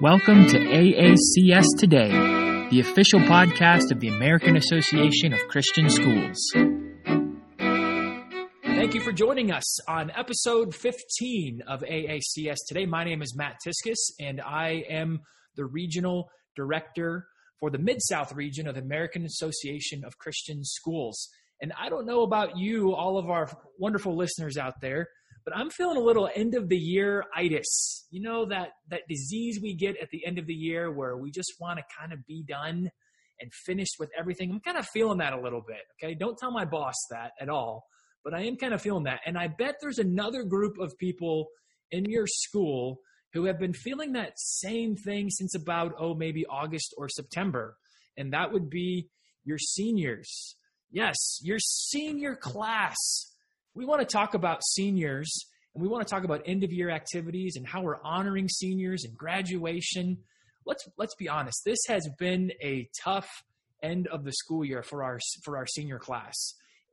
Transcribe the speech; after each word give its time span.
Welcome 0.00 0.46
to 0.46 0.58
AACS 0.58 1.66
Today, 1.78 2.08
the 2.70 2.80
official 2.80 3.20
podcast 3.20 3.92
of 3.92 4.00
the 4.00 4.08
American 4.08 4.56
Association 4.56 5.34
of 5.34 5.40
Christian 5.48 5.90
Schools. 5.90 6.38
Thank 8.64 8.94
you 8.94 9.02
for 9.02 9.12
joining 9.12 9.52
us 9.52 9.86
on 9.86 10.10
episode 10.16 10.74
15 10.74 11.60
of 11.68 11.82
AACS 11.82 12.56
Today. 12.66 12.86
My 12.86 13.04
name 13.04 13.20
is 13.20 13.36
Matt 13.36 13.56
Tiskus, 13.62 13.98
and 14.18 14.40
I 14.40 14.84
am 14.88 15.20
the 15.56 15.66
regional 15.66 16.30
director 16.56 17.26
for 17.58 17.68
the 17.68 17.76
Mid 17.76 17.98
South 18.00 18.32
region 18.32 18.66
of 18.66 18.76
the 18.76 18.80
American 18.80 19.26
Association 19.26 20.02
of 20.06 20.16
Christian 20.16 20.64
Schools. 20.64 21.28
And 21.60 21.74
I 21.78 21.90
don't 21.90 22.06
know 22.06 22.22
about 22.22 22.56
you, 22.56 22.94
all 22.94 23.18
of 23.18 23.28
our 23.28 23.50
wonderful 23.78 24.16
listeners 24.16 24.56
out 24.56 24.80
there, 24.80 25.08
but 25.44 25.56
I'm 25.56 25.70
feeling 25.70 25.96
a 25.96 26.00
little 26.00 26.28
end 26.34 26.54
of 26.54 26.68
the 26.68 26.76
year 26.76 27.24
itis. 27.34 28.06
You 28.10 28.22
know 28.22 28.46
that 28.46 28.70
that 28.88 29.02
disease 29.08 29.60
we 29.62 29.74
get 29.74 29.96
at 30.00 30.10
the 30.10 30.24
end 30.26 30.38
of 30.38 30.46
the 30.46 30.54
year 30.54 30.90
where 30.92 31.16
we 31.16 31.30
just 31.30 31.54
want 31.60 31.78
to 31.78 31.84
kind 31.98 32.12
of 32.12 32.26
be 32.26 32.42
done 32.46 32.90
and 33.40 33.52
finished 33.52 33.96
with 33.98 34.10
everything. 34.18 34.50
I'm 34.50 34.60
kind 34.60 34.76
of 34.76 34.86
feeling 34.86 35.18
that 35.18 35.32
a 35.32 35.40
little 35.40 35.62
bit. 35.66 35.82
Okay, 36.02 36.14
don't 36.14 36.36
tell 36.36 36.50
my 36.50 36.64
boss 36.64 36.94
that 37.10 37.32
at 37.40 37.48
all, 37.48 37.86
but 38.22 38.34
I 38.34 38.42
am 38.42 38.56
kind 38.56 38.74
of 38.74 38.82
feeling 38.82 39.04
that. 39.04 39.20
And 39.24 39.38
I 39.38 39.48
bet 39.48 39.76
there's 39.80 39.98
another 39.98 40.42
group 40.42 40.78
of 40.78 40.96
people 40.98 41.48
in 41.90 42.04
your 42.04 42.26
school 42.26 43.00
who 43.32 43.44
have 43.44 43.58
been 43.58 43.72
feeling 43.72 44.12
that 44.12 44.32
same 44.36 44.96
thing 44.96 45.30
since 45.30 45.54
about 45.54 45.94
oh 45.98 46.14
maybe 46.14 46.44
August 46.46 46.94
or 46.98 47.08
September, 47.08 47.76
and 48.16 48.32
that 48.32 48.52
would 48.52 48.68
be 48.68 49.08
your 49.44 49.58
seniors. 49.58 50.56
Yes, 50.90 51.38
your 51.42 51.58
senior 51.58 52.34
class 52.34 52.96
we 53.80 53.86
want 53.86 54.06
to 54.06 54.06
talk 54.06 54.34
about 54.34 54.62
seniors 54.62 55.46
and 55.74 55.82
we 55.82 55.88
want 55.88 56.06
to 56.06 56.14
talk 56.14 56.22
about 56.22 56.42
end 56.44 56.64
of 56.64 56.70
year 56.70 56.90
activities 56.90 57.56
and 57.56 57.66
how 57.66 57.80
we're 57.80 58.02
honoring 58.04 58.46
seniors 58.46 59.04
and 59.04 59.16
graduation. 59.16 60.18
Let's 60.66 60.86
let's 60.98 61.14
be 61.14 61.30
honest. 61.30 61.62
This 61.64 61.78
has 61.88 62.06
been 62.18 62.52
a 62.62 62.90
tough 63.02 63.26
end 63.82 64.06
of 64.08 64.24
the 64.24 64.32
school 64.32 64.66
year 64.66 64.82
for 64.82 65.02
our 65.02 65.18
for 65.44 65.56
our 65.56 65.66
senior 65.66 65.98
class. 65.98 66.36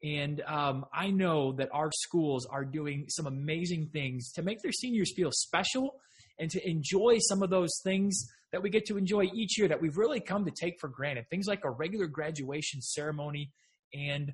And 0.02 0.42
um, 0.48 0.86
I 0.94 1.10
know 1.10 1.52
that 1.54 1.68
our 1.74 1.92
schools 1.92 2.46
are 2.46 2.64
doing 2.64 3.08
some 3.10 3.28
amazing 3.28 3.90
things 3.92 4.32
to 4.34 4.42
make 4.42 4.62
their 4.62 4.72
seniors 4.72 5.12
feel 5.14 5.32
special 5.34 6.00
and 6.40 6.50
to 6.52 6.66
enjoy 6.66 7.18
some 7.20 7.44
of 7.44 7.50
those 7.50 7.82
things 7.84 8.18
that 8.54 8.62
we 8.64 8.70
get 8.70 8.86
to 8.86 8.98
enjoy 8.98 9.24
each 9.34 9.58
year 9.58 9.68
that 9.68 9.82
we've 9.82 9.98
really 9.98 10.22
come 10.22 10.46
to 10.46 10.52
take 10.52 10.80
for 10.80 10.88
granted. 10.88 11.26
Things 11.30 11.48
like 11.48 11.66
a 11.66 11.70
regular 11.70 12.08
graduation 12.08 12.82
ceremony 12.82 13.52
and 13.94 14.32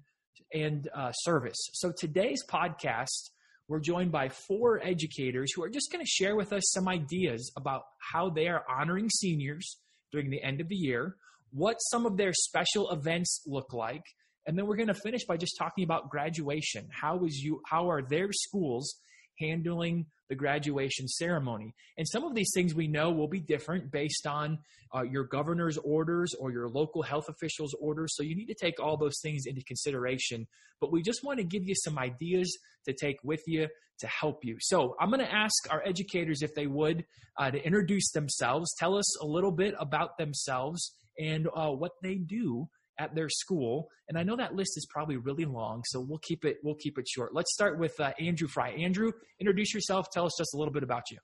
and 0.53 0.87
uh, 0.95 1.11
service. 1.11 1.57
So 1.73 1.91
today's 1.97 2.43
podcast, 2.47 3.29
we're 3.67 3.79
joined 3.79 4.11
by 4.11 4.29
four 4.29 4.81
educators 4.83 5.51
who 5.53 5.63
are 5.63 5.69
just 5.69 5.91
going 5.91 6.03
to 6.03 6.09
share 6.09 6.35
with 6.35 6.53
us 6.53 6.71
some 6.71 6.87
ideas 6.87 7.51
about 7.57 7.83
how 8.11 8.29
they 8.29 8.47
are 8.47 8.63
honoring 8.69 9.09
seniors 9.09 9.77
during 10.11 10.29
the 10.29 10.43
end 10.43 10.61
of 10.61 10.67
the 10.69 10.75
year, 10.75 11.15
what 11.51 11.77
some 11.91 12.05
of 12.05 12.17
their 12.17 12.33
special 12.33 12.91
events 12.91 13.43
look 13.45 13.73
like, 13.73 14.03
and 14.45 14.57
then 14.57 14.67
we're 14.67 14.75
going 14.75 14.87
to 14.87 14.93
finish 14.93 15.25
by 15.25 15.37
just 15.37 15.55
talking 15.57 15.83
about 15.83 16.09
graduation. 16.09 16.87
How 16.91 17.23
is 17.23 17.37
you? 17.37 17.61
How 17.65 17.89
are 17.89 18.01
their 18.01 18.29
schools 18.31 18.99
handling 19.39 20.05
the 20.29 20.35
graduation 20.35 21.07
ceremony. 21.07 21.73
And 21.97 22.07
some 22.07 22.23
of 22.23 22.33
these 22.33 22.51
things 22.53 22.73
we 22.73 22.87
know 22.87 23.11
will 23.11 23.27
be 23.27 23.39
different 23.39 23.91
based 23.91 24.25
on 24.25 24.59
uh, 24.95 25.03
your 25.03 25.25
governor's 25.25 25.77
orders 25.77 26.33
or 26.39 26.51
your 26.51 26.69
local 26.69 27.01
health 27.01 27.25
officials' 27.29 27.75
orders. 27.79 28.15
So 28.15 28.23
you 28.23 28.35
need 28.35 28.47
to 28.47 28.55
take 28.55 28.79
all 28.79 28.97
those 28.97 29.19
things 29.21 29.45
into 29.45 29.63
consideration. 29.63 30.47
But 30.79 30.91
we 30.91 31.01
just 31.01 31.23
want 31.23 31.39
to 31.39 31.43
give 31.43 31.63
you 31.65 31.75
some 31.75 31.97
ideas 31.97 32.57
to 32.85 32.93
take 32.93 33.17
with 33.23 33.41
you 33.47 33.67
to 33.99 34.07
help 34.07 34.43
you. 34.43 34.57
So 34.59 34.95
I'm 34.99 35.09
going 35.09 35.25
to 35.25 35.33
ask 35.33 35.53
our 35.71 35.83
educators 35.85 36.41
if 36.41 36.55
they 36.55 36.67
would 36.67 37.05
uh, 37.37 37.51
to 37.51 37.63
introduce 37.63 38.11
themselves, 38.11 38.73
tell 38.77 38.95
us 38.95 39.21
a 39.21 39.25
little 39.25 39.51
bit 39.51 39.75
about 39.79 40.17
themselves 40.17 40.93
and 41.19 41.47
uh, 41.55 41.69
what 41.69 41.91
they 42.01 42.15
do 42.15 42.67
at 42.99 43.15
their 43.15 43.29
school. 43.29 43.89
And 44.07 44.17
I 44.17 44.23
know 44.23 44.35
that 44.35 44.55
list 44.55 44.77
is 44.77 44.85
probably 44.89 45.17
really 45.17 45.45
long, 45.45 45.83
so 45.85 45.99
we'll 45.99 46.19
keep 46.19 46.45
it 46.45 46.57
we'll 46.63 46.75
keep 46.75 46.97
it 46.97 47.07
short. 47.07 47.33
Let's 47.33 47.53
start 47.53 47.79
with 47.79 47.99
uh, 47.99 48.11
Andrew 48.19 48.47
Fry. 48.47 48.69
Andrew, 48.71 49.11
introduce 49.39 49.73
yourself. 49.73 50.07
Tell 50.11 50.25
us 50.25 50.33
just 50.37 50.53
a 50.53 50.57
little 50.57 50.73
bit 50.73 50.83
about 50.83 51.03
you. 51.11 51.17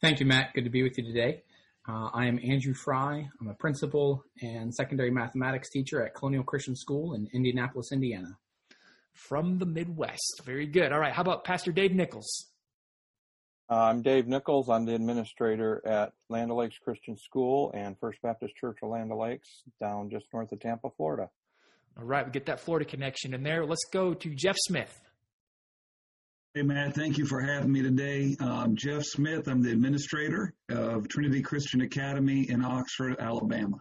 Thank 0.00 0.20
you, 0.20 0.26
Matt. 0.26 0.52
Good 0.54 0.64
to 0.64 0.70
be 0.70 0.82
with 0.82 0.98
you 0.98 1.04
today. 1.04 1.42
Uh, 1.88 2.10
I 2.12 2.26
am 2.26 2.38
Andrew 2.44 2.74
Fry. 2.74 3.28
I'm 3.40 3.48
a 3.48 3.54
principal 3.54 4.24
and 4.40 4.72
secondary 4.72 5.10
mathematics 5.10 5.68
teacher 5.70 6.04
at 6.04 6.14
Colonial 6.14 6.44
Christian 6.44 6.76
School 6.76 7.14
in 7.14 7.28
Indianapolis, 7.32 7.90
Indiana. 7.92 8.38
From 9.14 9.58
the 9.58 9.66
Midwest. 9.66 10.42
Very 10.44 10.66
good. 10.66 10.92
All 10.92 11.00
right. 11.00 11.12
How 11.12 11.22
about 11.22 11.44
Pastor 11.44 11.72
Dave 11.72 11.92
Nichols? 11.92 12.51
Uh, 13.70 13.74
I'm 13.74 14.02
Dave 14.02 14.26
Nichols. 14.26 14.68
I'm 14.68 14.84
the 14.84 14.94
administrator 14.94 15.80
at 15.86 16.12
Land 16.28 16.50
O'Lakes 16.50 16.76
Christian 16.82 17.16
School 17.16 17.70
and 17.74 17.98
First 17.98 18.20
Baptist 18.22 18.54
Church 18.56 18.78
of 18.82 18.90
Land 18.90 19.12
O'Lakes 19.12 19.48
down 19.80 20.10
just 20.10 20.26
north 20.32 20.52
of 20.52 20.60
Tampa, 20.60 20.90
Florida. 20.96 21.30
All 21.98 22.04
right, 22.04 22.24
we 22.24 22.32
get 22.32 22.46
that 22.46 22.60
Florida 22.60 22.84
connection 22.84 23.34
in 23.34 23.42
there. 23.42 23.64
Let's 23.64 23.84
go 23.92 24.14
to 24.14 24.34
Jeff 24.34 24.56
Smith. 24.58 25.00
Hey, 26.54 26.62
Matt, 26.62 26.94
thank 26.94 27.16
you 27.16 27.24
for 27.24 27.40
having 27.40 27.72
me 27.72 27.82
today. 27.82 28.36
Um, 28.40 28.76
Jeff 28.76 29.04
Smith, 29.04 29.48
I'm 29.48 29.62
the 29.62 29.72
administrator 29.72 30.52
of 30.68 31.08
Trinity 31.08 31.40
Christian 31.40 31.80
Academy 31.80 32.50
in 32.50 32.62
Oxford, 32.62 33.16
Alabama. 33.18 33.78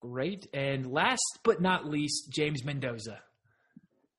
Great. 0.00 0.46
And 0.54 0.90
last 0.90 1.40
but 1.42 1.60
not 1.60 1.86
least, 1.86 2.30
James 2.30 2.64
Mendoza. 2.64 3.20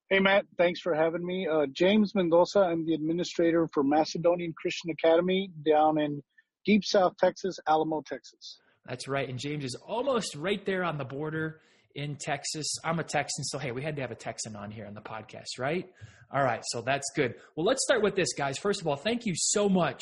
Hey, 0.10 0.20
Matt. 0.20 0.46
Thanks 0.58 0.82
for 0.82 0.94
having 0.94 1.26
me. 1.26 1.48
Uh, 1.48 1.66
James 1.72 2.14
Mendoza. 2.14 2.60
I'm 2.60 2.86
the 2.86 2.94
administrator 2.94 3.68
for 3.74 3.84
Macedonian 3.84 4.54
Christian 4.54 4.92
Academy 4.92 5.50
down 5.66 6.00
in 6.00 6.22
deep 6.64 6.86
South 6.86 7.14
Texas, 7.18 7.58
Alamo, 7.68 8.04
Texas. 8.06 8.60
That's 8.86 9.08
right. 9.08 9.28
And 9.28 9.40
James 9.40 9.64
is 9.64 9.74
almost 9.76 10.36
right 10.36 10.64
there 10.64 10.84
on 10.84 11.00
the 11.00 11.06
border 11.06 11.60
in 11.96 12.18
Texas. 12.18 12.68
I'm 12.84 13.00
a 13.00 13.04
Texan, 13.04 13.46
so 13.46 13.58
hey, 13.58 13.72
we 13.72 13.82
had 13.82 13.96
to 13.96 14.02
have 14.04 14.12
a 14.12 14.16
Texan 14.16 14.56
on 14.56 14.70
here 14.70 14.86
on 14.86 14.94
the 14.94 15.02
podcast, 15.02 15.58
right? 15.58 15.90
All 16.32 16.44
right, 16.44 16.62
so 16.66 16.82
that's 16.82 17.10
good. 17.16 17.36
Well, 17.56 17.66
let's 17.66 17.82
start 17.84 18.04
with 18.04 18.16
this, 18.16 18.34
guys. 18.34 18.58
First 18.58 18.82
of 18.82 18.88
all, 18.88 18.98
thank 18.98 19.26
you 19.26 19.34
so 19.36 19.70
much 19.70 20.02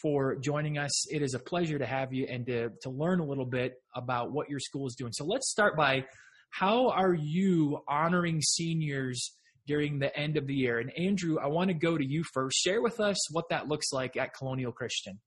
for 0.00 0.36
joining 0.36 0.78
us. 0.78 1.12
It 1.12 1.22
is 1.22 1.34
a 1.34 1.38
pleasure 1.38 1.78
to 1.78 1.86
have 1.86 2.12
you 2.12 2.26
and 2.28 2.46
to, 2.46 2.70
to 2.82 2.90
learn 2.90 3.20
a 3.20 3.24
little 3.24 3.46
bit 3.46 3.74
about 3.94 4.32
what 4.32 4.48
your 4.48 4.58
school 4.58 4.86
is 4.86 4.94
doing. 4.94 5.12
So 5.12 5.24
let's 5.24 5.50
start 5.50 5.76
by 5.76 6.04
how 6.50 6.90
are 6.90 7.14
you 7.14 7.82
honoring 7.88 8.40
seniors 8.40 9.32
during 9.66 9.98
the 9.98 10.16
end 10.16 10.36
of 10.36 10.46
the 10.46 10.54
year? 10.54 10.78
And 10.78 10.90
Andrew, 10.96 11.38
I 11.38 11.46
want 11.46 11.68
to 11.68 11.74
go 11.74 11.98
to 11.98 12.04
you 12.04 12.24
first. 12.32 12.56
Share 12.58 12.82
with 12.82 13.00
us 13.00 13.32
what 13.32 13.48
that 13.50 13.68
looks 13.68 13.92
like 13.92 14.16
at 14.16 14.34
Colonial 14.34 14.72
Christian. 14.72 15.18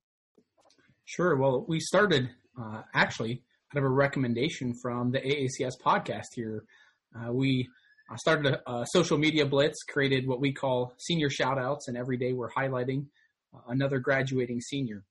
Sure. 1.06 1.36
Well, 1.36 1.66
we 1.68 1.80
started 1.80 2.30
uh, 2.60 2.84
actually 2.94 3.44
out 3.74 3.80
of 3.80 3.84
a 3.84 3.90
recommendation 3.90 4.74
from 4.82 5.12
the 5.12 5.20
AACS 5.20 5.74
podcast 5.84 6.28
here. 6.36 6.64
Uh, 7.16 7.32
we 7.32 7.68
uh, 8.12 8.18
started 8.18 8.54
a, 8.54 8.72
a, 8.72 8.86
social 8.88 9.18
media 9.18 9.46
blitz, 9.46 9.84
created 9.84 10.28
what 10.28 10.40
we 10.40 10.54
call 10.54 10.94
senior 10.98 11.30
shoutouts, 11.30 11.88
and 11.88 11.98
every 11.98 12.18
day 12.18 12.34
we're 12.34 12.52
highlighting 12.52 13.06
uh, 13.54 13.60
another 13.70 14.00
graduating 14.00 14.62
senior. 14.62 15.04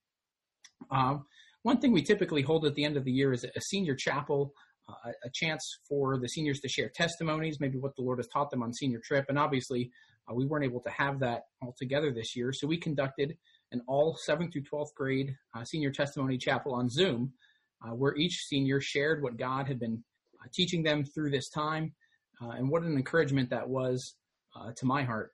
Um, 0.91 1.25
one 1.63 1.81
thing 1.81 1.93
we 1.93 2.03
typically 2.03 2.43
hold 2.43 2.65
at 2.65 2.75
the 2.75 2.85
end 2.85 2.97
of 2.97 3.05
the 3.05 3.13
year 3.13 3.33
is 3.33 3.45
a 3.45 3.61
senior 3.61 3.95
chapel 3.95 4.53
uh, 4.89 5.13
a 5.25 5.31
chance 5.31 5.79
for 5.89 6.19
the 6.19 6.29
seniors 6.29 6.61
to 6.61 6.69
share 6.69 6.89
testimonies, 6.89 7.61
maybe 7.61 7.79
what 7.79 7.95
the 7.97 8.03
Lord 8.03 8.19
has 8.19 8.29
taught 8.29 8.51
them 8.51 8.63
on 8.63 8.73
senior 8.73 9.01
trip. 9.01 9.27
And 9.29 9.39
obviously, 9.39 9.91
uh, 10.29 10.35
we 10.35 10.47
weren't 10.47 10.65
able 10.65 10.81
to 10.81 10.91
have 10.91 11.21
that 11.21 11.45
all 11.63 11.75
together 11.79 12.13
this 12.13 12.35
year. 12.35 12.53
So 12.53 12.67
we 12.67 12.79
conducted 12.79 13.37
an 13.73 13.83
all 13.87 14.17
7th 14.17 14.53
through 14.53 14.63
12th 14.63 14.95
grade 14.95 15.37
uh, 15.55 15.65
senior 15.65 15.91
testimony 15.91 16.39
chapel 16.39 16.75
on 16.75 16.89
Zoom, 16.89 17.33
uh, 17.85 17.95
where 17.95 18.17
each 18.17 18.45
senior 18.47 18.81
shared 18.81 19.23
what 19.23 19.37
God 19.37 19.67
had 19.67 19.79
been 19.79 20.03
uh, 20.43 20.49
teaching 20.53 20.83
them 20.83 21.05
through 21.05 21.31
this 21.31 21.49
time. 21.49 21.93
Uh, 22.41 22.51
and 22.51 22.69
what 22.71 22.83
an 22.83 22.97
encouragement 22.97 23.51
that 23.51 23.69
was 23.69 24.15
to 24.75 24.87
my 24.87 25.05
heart. 25.05 25.33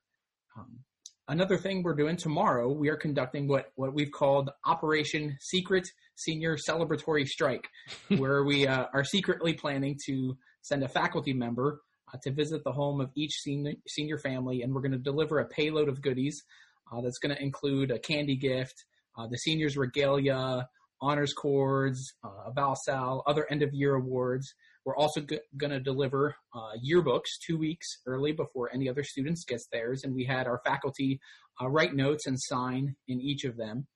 Um, 0.58 0.80
another 1.28 1.56
thing 1.56 1.82
we're 1.82 1.94
doing 1.94 2.16
tomorrow, 2.16 2.70
we 2.70 2.88
are 2.88 2.96
conducting 2.96 3.48
what, 3.48 3.72
what 3.76 3.94
we've 3.94 4.10
called 4.10 4.50
Operation 4.66 5.36
Secret 5.40 5.88
Senior 6.16 6.56
Celebratory 6.56 7.26
Strike, 7.26 7.68
where 8.16 8.44
we 8.44 8.66
uh, 8.66 8.86
are 8.92 9.04
secretly 9.04 9.54
planning 9.54 9.98
to 10.06 10.36
send 10.62 10.82
a 10.82 10.88
faculty 10.88 11.32
member 11.32 11.80
uh, 12.12 12.18
to 12.22 12.32
visit 12.32 12.62
the 12.64 12.72
home 12.72 13.00
of 13.00 13.10
each 13.14 13.32
senior, 13.40 13.72
senior 13.88 14.18
family, 14.18 14.62
and 14.62 14.74
we're 14.74 14.80
going 14.80 14.92
to 14.92 14.98
deliver 14.98 15.38
a 15.38 15.48
payload 15.48 15.88
of 15.88 16.02
goodies 16.02 16.42
uh, 16.92 17.00
that's 17.00 17.18
going 17.18 17.34
to 17.34 17.42
include 17.42 17.90
a 17.90 17.98
candy 17.98 18.36
gift, 18.36 18.84
uh, 19.18 19.26
the 19.26 19.38
seniors' 19.38 19.76
regalia, 19.76 20.68
honors 21.00 21.32
cords, 21.32 22.14
uh, 22.24 22.50
a 22.50 22.52
valsal, 22.52 23.22
other 23.26 23.46
end 23.50 23.62
of 23.62 23.72
year 23.72 23.94
awards. 23.94 24.54
We're 24.84 24.96
also 24.96 25.20
g- 25.20 25.40
going 25.56 25.70
to 25.72 25.80
deliver 25.80 26.36
uh, 26.54 26.72
yearbooks 26.84 27.38
two 27.46 27.56
weeks 27.56 27.86
early 28.06 28.32
before 28.32 28.70
any 28.72 28.88
other 28.88 29.02
students 29.02 29.44
gets 29.44 29.66
theirs, 29.72 30.02
and 30.04 30.14
we 30.14 30.24
had 30.24 30.46
our 30.46 30.60
faculty 30.64 31.20
uh, 31.60 31.68
write 31.68 31.94
notes 31.94 32.26
and 32.26 32.36
sign 32.38 32.96
in 33.08 33.20
each 33.20 33.44
of 33.44 33.56
them. 33.56 33.86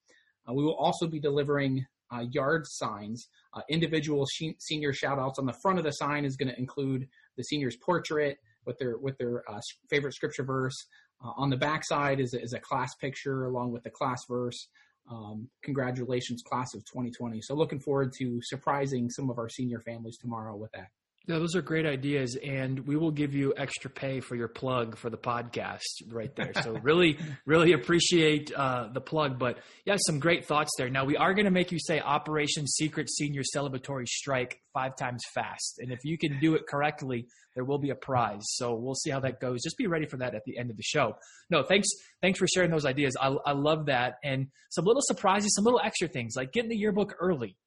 Uh, 0.49 0.55
we 0.55 0.65
will 0.65 0.77
also 0.77 1.07
be 1.07 1.21
delivering 1.21 1.85
uh, 2.11 2.25
yard 2.31 2.65
signs, 2.67 3.29
uh, 3.55 3.61
individual 3.69 4.25
senior 4.61 4.93
shoutouts. 4.93 5.39
On 5.39 5.45
the 5.47 5.57
front 5.63 5.79
of 5.79 5.85
the 5.85 5.93
sign 5.93 6.25
is 6.25 6.37
going 6.37 6.49
to 6.49 6.59
include 6.59 7.07
the 7.37 7.45
senior's 7.45 7.77
portrait 7.77 8.39
with 8.65 8.79
their 8.79 8.97
with 8.99 9.17
their 9.19 9.45
favorite 9.91 10.15
scripture 10.15 10.43
verse. 10.43 10.75
on 11.23 11.51
the 11.51 11.57
back 11.57 11.85
side 11.85 12.21
is, 12.21 12.35
is 12.35 12.53
a 12.53 12.61
class 12.61 12.95
picture 12.95 13.45
along 13.45 13.73
with 13.73 13.83
the 13.83 13.91
class 13.91 14.21
verse. 14.29 14.69
Um, 15.11 15.49
congratulations, 15.63 16.43
class 16.43 16.75
of 16.75 16.85
2020. 16.85 17.41
So 17.41 17.55
looking 17.55 17.81
forward 17.81 18.13
to 18.15 18.41
surprising 18.43 19.11
some 19.11 19.31
of 19.31 19.39
our 19.39 19.49
senior 19.49 19.81
families 19.81 20.19
tomorrow 20.19 20.57
with 20.57 20.73
that. 20.73 20.89
Yeah, 21.29 21.41
those 21.41 21.55
are 21.57 21.61
great 21.61 21.85
ideas, 21.85 22.39
and 22.43 22.81
we 22.87 22.97
will 22.97 23.11
give 23.11 23.35
you 23.35 23.53
extra 23.55 23.91
pay 23.91 24.21
for 24.21 24.35
your 24.35 24.49
plug 24.49 24.97
for 24.97 25.11
the 25.11 25.19
podcast 25.19 25.83
right 26.09 26.35
there. 26.35 26.53
So 26.63 26.73
really, 26.83 27.19
really 27.45 27.75
appreciate 27.75 28.51
uh, 28.51 28.89
the 28.95 29.03
plug. 29.03 29.39
But 29.39 29.59
yeah, 29.85 29.99
some 30.07 30.21
great 30.21 30.47
thoughts 30.47 30.71
there. 30.79 30.89
Now 30.89 31.05
we 31.05 31.19
are 31.19 31.35
going 31.35 31.45
to 31.45 31.51
make 31.51 31.71
you 31.71 31.79
say 31.79 32.01
Operation 32.01 32.67
Secret 32.67 33.11
Senior 33.11 33.43
Celebratory 33.55 34.09
Strike 34.09 34.63
five 34.73 34.97
times 34.97 35.23
fast, 35.35 35.81
and 35.81 35.93
if 35.93 35.99
you 36.03 36.17
can 36.17 36.41
do 36.41 36.55
it 36.55 36.63
correctly, 36.67 37.27
there 37.55 37.65
will 37.65 37.79
be 37.79 37.91
a 37.91 37.95
prize. 37.95 38.45
So 38.55 38.75
we'll 38.75 38.95
see 38.95 39.11
how 39.11 39.21
that 39.21 39.39
goes. 39.39 39.63
Just 39.63 39.77
be 39.77 39.87
ready 39.87 40.07
for 40.07 40.17
that 40.17 40.35
at 40.35 40.45
the 40.47 40.57
end 40.57 40.71
of 40.71 40.79
the 40.79 40.83
show. 40.83 41.15
No, 41.51 41.63
thanks, 41.63 41.89
thanks 42.23 42.39
for 42.39 42.47
sharing 42.47 42.71
those 42.71 42.87
ideas. 42.87 43.15
I, 43.21 43.37
I 43.45 43.53
love 43.53 43.85
that, 43.87 44.15
and 44.25 44.47
some 44.71 44.87
little 44.87 45.03
surprises, 45.03 45.55
some 45.55 45.65
little 45.65 45.81
extra 45.85 46.09
things 46.09 46.37
like 46.39 46.53
getting 46.53 46.71
the 46.71 46.77
yearbook 46.79 47.17
early 47.21 47.59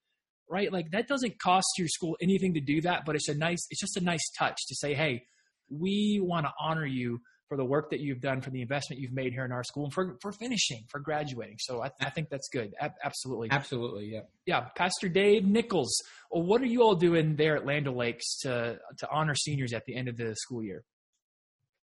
right? 0.51 0.71
Like 0.71 0.91
that 0.91 1.07
doesn't 1.07 1.39
cost 1.39 1.67
your 1.77 1.87
school 1.87 2.17
anything 2.21 2.53
to 2.55 2.61
do 2.61 2.81
that, 2.81 3.05
but 3.05 3.15
it's 3.15 3.29
a 3.29 3.33
nice, 3.33 3.65
it's 3.69 3.79
just 3.79 3.97
a 3.97 4.03
nice 4.03 4.29
touch 4.37 4.57
to 4.67 4.75
say, 4.75 4.93
hey, 4.93 5.23
we 5.69 6.19
want 6.21 6.45
to 6.45 6.51
honor 6.59 6.85
you 6.85 7.21
for 7.47 7.57
the 7.57 7.65
work 7.65 7.89
that 7.89 7.99
you've 7.99 8.21
done, 8.21 8.39
for 8.41 8.49
the 8.49 8.61
investment 8.61 9.01
you've 9.01 9.11
made 9.11 9.33
here 9.33 9.43
in 9.43 9.51
our 9.51 9.63
school, 9.63 9.85
and 9.85 9.93
for, 9.93 10.17
for 10.21 10.31
finishing, 10.31 10.85
for 10.89 10.99
graduating. 10.99 11.57
So 11.59 11.83
I, 11.83 11.91
I 11.99 12.09
think 12.09 12.29
that's 12.29 12.47
good. 12.47 12.73
A- 12.79 12.91
absolutely. 13.03 13.49
Absolutely. 13.51 14.05
Yeah. 14.05 14.21
Yeah. 14.45 14.67
Pastor 14.75 15.09
Dave 15.09 15.43
Nichols, 15.43 16.01
well, 16.29 16.43
what 16.43 16.61
are 16.61 16.65
you 16.67 16.81
all 16.81 16.95
doing 16.95 17.35
there 17.35 17.57
at 17.57 17.65
Land 17.65 17.87
Lakes 17.87 18.39
to, 18.39 18.79
to 18.99 19.09
honor 19.11 19.35
seniors 19.35 19.73
at 19.73 19.85
the 19.85 19.95
end 19.95 20.07
of 20.07 20.17
the 20.17 20.35
school 20.35 20.63
year? 20.63 20.83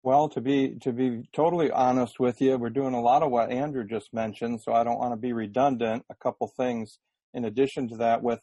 Well, 0.03 0.27
to 0.29 0.41
be 0.41 0.77
to 0.81 0.91
be 0.91 1.23
totally 1.31 1.71
honest 1.71 2.19
with 2.19 2.41
you, 2.41 2.57
we're 2.57 2.69
doing 2.69 2.93
a 2.93 2.99
lot 2.99 3.23
of 3.23 3.31
what 3.31 3.49
Andrew 3.49 3.85
just 3.85 4.13
mentioned, 4.13 4.59
so 4.61 4.73
I 4.73 4.83
don't 4.83 4.99
want 4.99 5.13
to 5.13 5.17
be 5.17 5.31
redundant. 5.31 6.03
A 6.09 6.15
couple 6.15 6.51
things 6.57 6.99
in 7.33 7.45
addition 7.45 7.87
to 7.87 7.95
that 7.97 8.21
with 8.21 8.41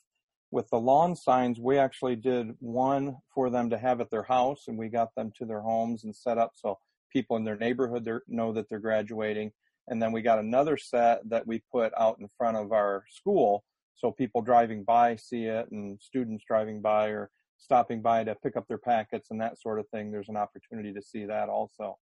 with 0.51 0.69
the 0.71 0.79
lawn 0.79 1.15
signs, 1.15 1.61
we 1.61 1.79
actually 1.79 2.17
did 2.17 2.55
one 2.59 3.17
for 3.35 3.51
them 3.51 3.71
to 3.71 3.79
have 3.79 4.01
at 4.01 4.11
their 4.11 4.25
house, 4.25 4.65
and 4.67 4.77
we 4.77 4.89
got 4.89 5.15
them 5.15 5.33
to 5.39 5.45
their 5.45 5.61
homes 5.61 6.05
and 6.05 6.15
set 6.15 6.39
up 6.39 6.53
so 6.55 6.79
people 7.13 7.37
in 7.37 7.45
their 7.45 7.57
neighborhood 7.57 8.09
know 8.29 8.53
that 8.53 8.69
they're 8.69 8.79
graduating. 8.79 9.53
And 9.89 10.01
then 10.01 10.13
we 10.13 10.23
got 10.23 10.39
another 10.39 10.77
set 10.77 11.29
that 11.29 11.47
we 11.47 11.63
put 11.73 11.93
out 11.99 12.19
in 12.21 12.29
front 12.37 12.57
of 12.57 12.73
our 12.73 13.05
school, 13.09 13.65
so 13.95 14.11
people 14.11 14.43
driving 14.43 14.85
by 14.85 15.17
see 15.17 15.45
it, 15.45 15.71
and 15.71 16.01
students 16.01 16.45
driving 16.47 16.81
by 16.81 17.09
or 17.09 17.31
stopping 17.59 18.01
by 18.01 18.25
to 18.25 18.35
pick 18.37 18.57
up 18.57 18.67
their 18.67 18.79
packets 18.79 19.29
and 19.31 19.41
that 19.41 19.61
sort 19.61 19.79
of 19.79 19.89
thing. 19.89 20.11
There's 20.11 20.29
an 20.29 20.37
opportunity 20.37 20.93
to 20.93 21.03
see 21.03 21.27
that 21.27 21.49
also. 21.49 21.99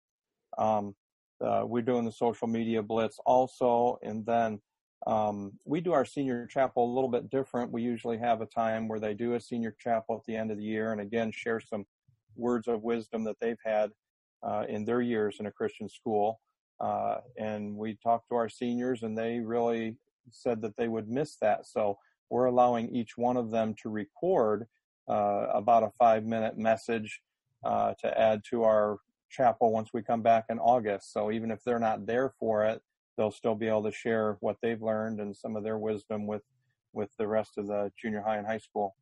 Um, 0.57 0.95
uh, 1.43 1.63
we're 1.65 1.81
doing 1.81 2.05
the 2.05 2.11
social 2.11 2.47
media 2.47 2.81
blitz 2.81 3.19
also, 3.25 3.97
and 4.01 4.25
then 4.25 4.59
um, 5.07 5.53
we 5.63 5.79
do 5.79 5.93
our 5.93 6.03
senior 6.03 6.45
chapel 6.47 6.83
a 6.83 6.93
little 6.93 7.09
bit 7.09 7.29
different. 7.29 7.71
We 7.71 7.81
usually 7.81 8.17
have 8.17 8.41
a 8.41 8.45
time 8.45 8.89
where 8.89 8.99
they 8.99 9.13
do 9.13 9.35
a 9.35 9.39
senior 9.39 9.73
chapel 9.79 10.17
at 10.17 10.25
the 10.25 10.35
end 10.35 10.51
of 10.51 10.57
the 10.57 10.63
year 10.63 10.91
and 10.91 10.99
again 10.99 11.31
share 11.31 11.61
some 11.61 11.85
words 12.35 12.67
of 12.67 12.83
wisdom 12.83 13.23
that 13.23 13.37
they've 13.39 13.59
had 13.63 13.91
uh, 14.43 14.65
in 14.67 14.83
their 14.83 15.01
years 15.01 15.37
in 15.39 15.45
a 15.45 15.51
Christian 15.51 15.87
school. 15.87 16.41
Uh, 16.81 17.19
and 17.37 17.73
we 17.77 17.97
talked 18.03 18.27
to 18.29 18.35
our 18.35 18.49
seniors 18.49 19.03
and 19.03 19.17
they 19.17 19.39
really 19.39 19.95
said 20.29 20.61
that 20.61 20.75
they 20.75 20.89
would 20.89 21.07
miss 21.07 21.37
that. 21.37 21.65
So 21.65 21.97
we're 22.29 22.45
allowing 22.45 22.93
each 22.93 23.17
one 23.17 23.37
of 23.37 23.49
them 23.49 23.75
to 23.83 23.89
record 23.89 24.67
uh, 25.07 25.47
about 25.53 25.83
a 25.83 25.91
five 25.97 26.25
minute 26.25 26.57
message 26.57 27.21
uh, 27.63 27.93
to 28.01 28.19
add 28.19 28.41
to 28.49 28.65
our 28.65 28.97
chapel 29.29 29.71
once 29.71 29.91
we 29.93 30.03
come 30.03 30.21
back 30.21 30.45
in 30.49 30.59
August. 30.59 31.13
So 31.13 31.31
even 31.31 31.49
if 31.49 31.63
they're 31.63 31.79
not 31.79 32.05
there 32.05 32.33
for 32.37 32.65
it, 32.65 32.81
they'll 33.17 33.31
still 33.31 33.55
be 33.55 33.67
able 33.67 33.83
to 33.83 33.91
share 33.91 34.37
what 34.39 34.57
they've 34.61 34.81
learned 34.81 35.19
and 35.19 35.35
some 35.35 35.55
of 35.55 35.63
their 35.63 35.77
wisdom 35.77 36.27
with 36.27 36.43
with 36.93 37.09
the 37.17 37.27
rest 37.27 37.51
of 37.57 37.67
the 37.67 37.91
junior 38.01 38.21
high 38.21 38.37
and 38.37 38.47
high 38.47 38.57
school. 38.57 38.95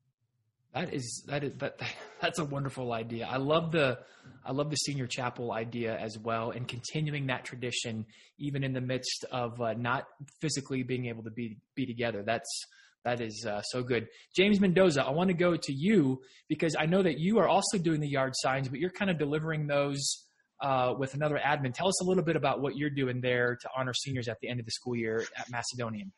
That 0.74 0.94
is 0.94 1.24
that 1.28 1.44
is 1.44 1.54
that 1.60 1.80
that's 2.22 2.40
a 2.40 2.46
wonderful 2.46 2.92
idea. 2.94 3.28
I 3.30 3.38
love 3.38 3.72
the 3.72 4.00
I 4.46 4.52
love 4.52 4.70
the 4.70 4.76
senior 4.76 5.08
chapel 5.08 5.54
idea 5.54 5.98
as 5.98 6.18
well, 6.18 6.52
and 6.52 6.68
continuing 6.68 7.28
that 7.28 7.46
tradition 7.46 8.06
even 8.38 8.64
in 8.64 8.74
the 8.74 8.82
midst 8.82 9.26
of 9.32 9.60
uh, 9.62 9.74
not 9.74 10.06
physically 10.42 10.84
being 10.84 11.06
able 11.06 11.24
to 11.24 11.32
be 11.32 11.58
be 11.76 11.86
together. 11.86 12.24
That's 12.24 12.66
that 13.06 13.22
is 13.22 13.46
uh, 13.48 13.62
so 13.62 13.84
good. 13.84 14.08
James 14.36 14.60
Mendoza, 14.60 15.04
I 15.04 15.12
want 15.12 15.30
to 15.30 15.36
go 15.36 15.56
to 15.56 15.74
you 15.74 16.22
because 16.50 16.76
I 16.78 16.88
know 16.88 17.04
that 17.04 17.20
you 17.20 17.38
are 17.38 17.48
also 17.48 17.78
doing 17.78 18.02
the 18.02 18.10
yard 18.10 18.34
signs, 18.36 18.68
but 18.68 18.80
you're 18.80 18.90
kind 18.90 19.12
of 19.12 19.20
delivering 19.20 19.68
those 19.68 20.25
uh, 20.62 20.94
with 20.98 21.14
another 21.14 21.40
admin. 21.44 21.74
Tell 21.74 21.88
us 21.88 22.02
a 22.02 22.06
little 22.06 22.24
bit 22.24 22.36
about 22.36 22.62
what 22.62 22.76
you're 22.76 22.90
doing 22.90 23.22
there 23.22 23.58
to 23.62 23.70
honor 23.78 23.94
seniors 23.94 24.28
at 24.28 24.38
the 24.42 24.50
end 24.50 24.60
of 24.60 24.66
the 24.66 24.72
school 24.72 24.96
year 24.96 25.26
at 25.38 25.50
Macedonian. 25.50 26.12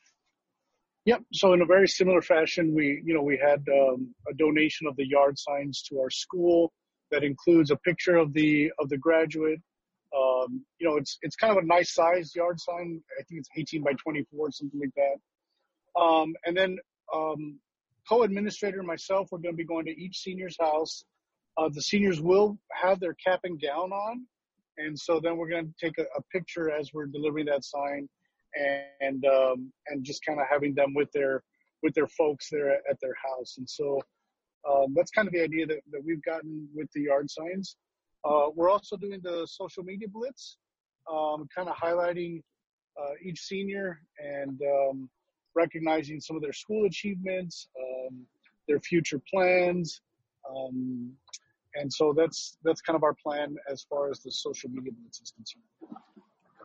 Yep. 1.05 1.21
So 1.33 1.53
in 1.53 1.61
a 1.61 1.65
very 1.65 1.87
similar 1.87 2.21
fashion, 2.21 2.73
we 2.75 3.01
you 3.05 3.13
know 3.13 3.23
we 3.23 3.37
had 3.37 3.65
um, 3.71 4.13
a 4.29 4.33
donation 4.33 4.87
of 4.87 4.95
the 4.97 5.07
yard 5.07 5.35
signs 5.37 5.81
to 5.89 5.99
our 5.99 6.09
school 6.09 6.73
that 7.11 7.23
includes 7.23 7.71
a 7.71 7.77
picture 7.77 8.17
of 8.17 8.33
the 8.33 8.71
of 8.79 8.89
the 8.89 8.97
graduate. 8.97 9.61
Um, 10.17 10.65
you 10.79 10.87
know, 10.89 10.97
it's 10.97 11.17
it's 11.21 11.35
kind 11.35 11.57
of 11.57 11.63
a 11.63 11.65
nice 11.65 11.93
sized 11.93 12.35
yard 12.35 12.59
sign. 12.59 13.01
I 13.19 13.23
think 13.23 13.39
it's 13.39 13.49
18 13.55 13.83
by 13.83 13.93
24, 13.93 14.51
something 14.51 14.79
like 14.79 14.89
that. 14.95 16.01
Um, 16.01 16.35
and 16.45 16.55
then 16.55 16.77
um, 17.13 17.59
co-administrator 18.07 18.79
and 18.79 18.87
myself, 18.87 19.29
we're 19.31 19.39
going 19.39 19.53
to 19.53 19.57
be 19.57 19.65
going 19.65 19.85
to 19.85 19.91
each 19.91 20.17
senior's 20.17 20.55
house 20.59 21.05
uh, 21.57 21.69
the 21.73 21.81
seniors 21.81 22.21
will 22.21 22.57
have 22.71 22.99
their 22.99 23.15
cap 23.15 23.41
and 23.43 23.59
gown 23.61 23.91
on, 23.91 24.25
and 24.77 24.97
so 24.97 25.19
then 25.19 25.37
we're 25.37 25.49
going 25.49 25.65
to 25.65 25.85
take 25.85 25.97
a, 25.97 26.03
a, 26.17 26.21
picture 26.31 26.69
as 26.69 26.91
we're 26.93 27.07
delivering 27.07 27.45
that 27.47 27.63
sign, 27.63 28.07
and 28.99 29.25
um, 29.25 29.71
and 29.87 30.03
just 30.03 30.23
kind 30.25 30.39
of 30.39 30.45
having 30.49 30.73
them 30.75 30.93
with 30.93 31.11
their 31.13 31.43
with 31.83 31.93
their 31.93 32.07
folks 32.07 32.49
there 32.51 32.69
at, 32.69 32.81
at 32.89 32.97
their 33.01 33.15
house. 33.23 33.55
And 33.57 33.69
so 33.69 33.99
um, 34.69 34.93
that's 34.95 35.11
kind 35.11 35.27
of 35.27 35.33
the 35.33 35.41
idea 35.41 35.65
that, 35.67 35.79
that 35.91 36.01
we've 36.03 36.23
gotten 36.23 36.67
with 36.73 36.87
the 36.93 37.01
yard 37.01 37.29
signs. 37.29 37.75
Uh, 38.25 38.47
we're 38.55 38.69
also 38.69 38.97
doing 38.97 39.19
the 39.23 39.47
social 39.49 39.83
media 39.83 40.07
blitz, 40.11 40.57
um, 41.11 41.47
kind 41.55 41.69
of 41.69 41.75
highlighting 41.75 42.41
uh, 42.99 43.13
each 43.23 43.39
senior 43.39 44.01
and 44.19 44.59
um, 44.61 45.09
recognizing 45.55 46.19
some 46.19 46.35
of 46.35 46.41
their 46.41 46.53
school 46.53 46.85
achievements, 46.85 47.67
um, 47.79 48.25
their 48.67 48.79
future 48.79 49.21
plans, 49.31 50.01
um, 50.49 51.11
and 51.75 51.91
so 51.91 52.13
that's 52.15 52.57
that's 52.63 52.81
kind 52.81 52.95
of 52.95 53.03
our 53.03 53.13
plan 53.13 53.55
as 53.71 53.85
far 53.89 54.09
as 54.09 54.19
the 54.19 54.31
social 54.31 54.69
media 54.69 54.91
blitz 54.99 55.21
is 55.21 55.31
concerned. 55.31 55.63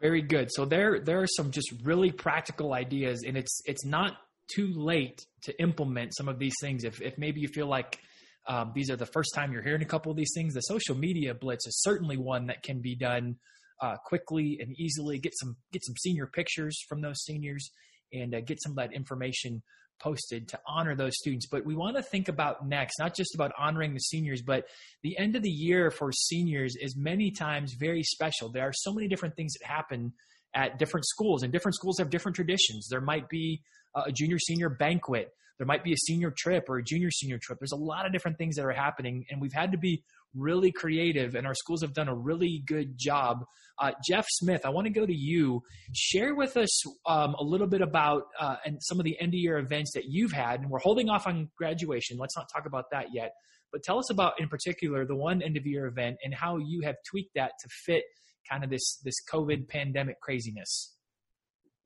Very 0.00 0.22
good. 0.22 0.50
So 0.50 0.64
there 0.64 1.00
there 1.00 1.20
are 1.22 1.26
some 1.26 1.50
just 1.50 1.72
really 1.84 2.10
practical 2.10 2.74
ideas, 2.74 3.22
and 3.26 3.36
it's 3.36 3.60
it's 3.66 3.84
not 3.84 4.16
too 4.54 4.72
late 4.74 5.24
to 5.42 5.62
implement 5.62 6.14
some 6.14 6.28
of 6.28 6.38
these 6.38 6.54
things. 6.60 6.84
If 6.84 7.00
if 7.00 7.16
maybe 7.18 7.40
you 7.40 7.48
feel 7.48 7.66
like 7.66 8.00
um, 8.48 8.72
these 8.74 8.90
are 8.90 8.96
the 8.96 9.06
first 9.06 9.34
time 9.34 9.52
you're 9.52 9.62
hearing 9.62 9.82
a 9.82 9.86
couple 9.86 10.10
of 10.10 10.16
these 10.16 10.32
things, 10.34 10.54
the 10.54 10.60
social 10.60 10.96
media 10.96 11.34
blitz 11.34 11.66
is 11.66 11.80
certainly 11.82 12.16
one 12.16 12.46
that 12.46 12.62
can 12.62 12.80
be 12.80 12.96
done 12.96 13.36
uh, 13.80 13.96
quickly 14.04 14.58
and 14.60 14.74
easily. 14.78 15.18
Get 15.18 15.32
some 15.36 15.56
get 15.72 15.84
some 15.84 15.94
senior 15.96 16.26
pictures 16.26 16.78
from 16.88 17.00
those 17.00 17.22
seniors, 17.22 17.70
and 18.12 18.34
uh, 18.34 18.40
get 18.40 18.60
some 18.62 18.72
of 18.72 18.76
that 18.76 18.92
information 18.92 19.62
posted 20.02 20.48
to 20.48 20.60
honor 20.66 20.96
those 20.96 21.12
students. 21.16 21.46
But 21.46 21.64
we 21.64 21.74
want 21.74 21.96
to 21.96 22.02
think 22.02 22.28
about 22.28 22.66
next, 22.66 22.98
not 22.98 23.14
just 23.14 23.34
about 23.34 23.52
honoring 23.58 23.94
the 23.94 24.00
seniors, 24.00 24.42
but 24.42 24.66
the 25.02 25.16
end 25.18 25.36
of 25.36 25.42
the 25.42 25.50
year 25.50 25.90
for 25.90 26.10
seniors 26.12 26.74
is 26.80 26.96
many 26.96 27.30
times 27.30 27.74
very 27.78 28.02
special. 28.02 28.50
There 28.50 28.64
are 28.64 28.72
so 28.74 28.92
many 28.92 29.08
different 29.08 29.36
things 29.36 29.54
that 29.54 29.66
happen 29.66 30.12
at 30.54 30.78
different 30.78 31.06
schools, 31.06 31.42
and 31.42 31.52
different 31.52 31.74
schools 31.74 31.98
have 31.98 32.10
different 32.10 32.36
traditions. 32.36 32.88
There 32.90 33.00
might 33.00 33.28
be 33.28 33.62
a 33.94 34.12
junior 34.12 34.38
senior 34.38 34.68
banquet. 34.68 35.30
There 35.58 35.66
might 35.66 35.84
be 35.84 35.92
a 35.92 35.96
senior 35.96 36.32
trip 36.36 36.68
or 36.68 36.78
a 36.78 36.84
junior 36.84 37.10
senior 37.10 37.38
trip. 37.40 37.58
There's 37.60 37.72
a 37.72 37.76
lot 37.76 38.04
of 38.04 38.12
different 38.12 38.36
things 38.36 38.56
that 38.56 38.64
are 38.64 38.72
happening, 38.72 39.24
and 39.30 39.40
we've 39.40 39.52
had 39.52 39.72
to 39.72 39.78
be 39.78 40.02
really 40.34 40.72
creative, 40.72 41.34
and 41.34 41.46
our 41.46 41.54
schools 41.54 41.82
have 41.82 41.92
done 41.92 42.08
a 42.08 42.14
really 42.14 42.62
good 42.66 42.96
job. 42.96 43.44
Uh, 43.78 43.92
Jeff 44.06 44.26
Smith, 44.28 44.62
I 44.64 44.70
want 44.70 44.86
to 44.86 44.92
go 44.92 45.06
to 45.06 45.14
you. 45.14 45.62
Share 45.94 46.34
with 46.34 46.56
us 46.56 46.82
um, 47.06 47.34
a 47.38 47.42
little 47.42 47.66
bit 47.66 47.80
about 47.80 48.24
uh, 48.38 48.56
and 48.64 48.82
some 48.82 48.98
of 48.98 49.04
the 49.04 49.18
end 49.20 49.34
of 49.34 49.38
year 49.38 49.58
events 49.58 49.92
that 49.94 50.04
you've 50.06 50.32
had. 50.32 50.60
And 50.60 50.70
we're 50.70 50.78
holding 50.78 51.08
off 51.08 51.26
on 51.26 51.50
graduation. 51.56 52.18
Let's 52.18 52.36
not 52.36 52.46
talk 52.54 52.66
about 52.66 52.86
that 52.92 53.06
yet. 53.12 53.32
But 53.72 53.82
tell 53.82 53.98
us 53.98 54.10
about, 54.10 54.38
in 54.38 54.48
particular, 54.48 55.06
the 55.06 55.16
one 55.16 55.42
end 55.42 55.56
of 55.56 55.66
year 55.66 55.86
event 55.86 56.18
and 56.22 56.34
how 56.34 56.58
you 56.58 56.82
have 56.82 56.96
tweaked 57.08 57.34
that 57.34 57.52
to 57.60 57.68
fit 57.68 58.04
kind 58.50 58.64
of 58.64 58.70
this 58.70 59.00
this 59.04 59.14
COVID 59.32 59.68
pandemic 59.68 60.20
craziness. 60.20 60.94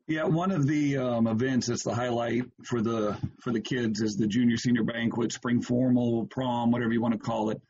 Yeah, 0.08 0.24
one 0.24 0.52
of 0.52 0.68
the 0.68 0.98
um, 0.98 1.26
events 1.26 1.66
that's 1.66 1.82
the 1.82 1.94
highlight 1.94 2.44
for 2.64 2.80
the 2.80 3.16
for 3.40 3.52
the 3.52 3.60
kids 3.60 4.00
is 4.00 4.16
the 4.16 4.26
junior 4.26 4.56
senior 4.56 4.84
banquet, 4.84 5.32
spring 5.32 5.60
formal, 5.60 6.26
prom, 6.26 6.70
whatever 6.70 6.92
you 6.92 7.00
want 7.00 7.14
to 7.14 7.18
call 7.18 7.50
it. 7.50 7.60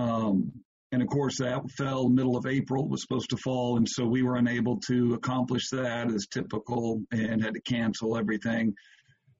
Um, 0.00 0.52
and 0.92 1.02
of 1.02 1.08
course, 1.08 1.38
that 1.38 1.70
fell 1.70 2.08
middle 2.08 2.36
of 2.36 2.46
April, 2.46 2.88
was 2.88 3.02
supposed 3.02 3.30
to 3.30 3.36
fall. 3.36 3.76
And 3.76 3.88
so 3.88 4.04
we 4.04 4.22
were 4.22 4.36
unable 4.36 4.78
to 4.88 5.14
accomplish 5.14 5.68
that 5.70 6.10
as 6.10 6.26
typical 6.26 7.02
and 7.12 7.42
had 7.42 7.54
to 7.54 7.60
cancel 7.60 8.16
everything. 8.16 8.74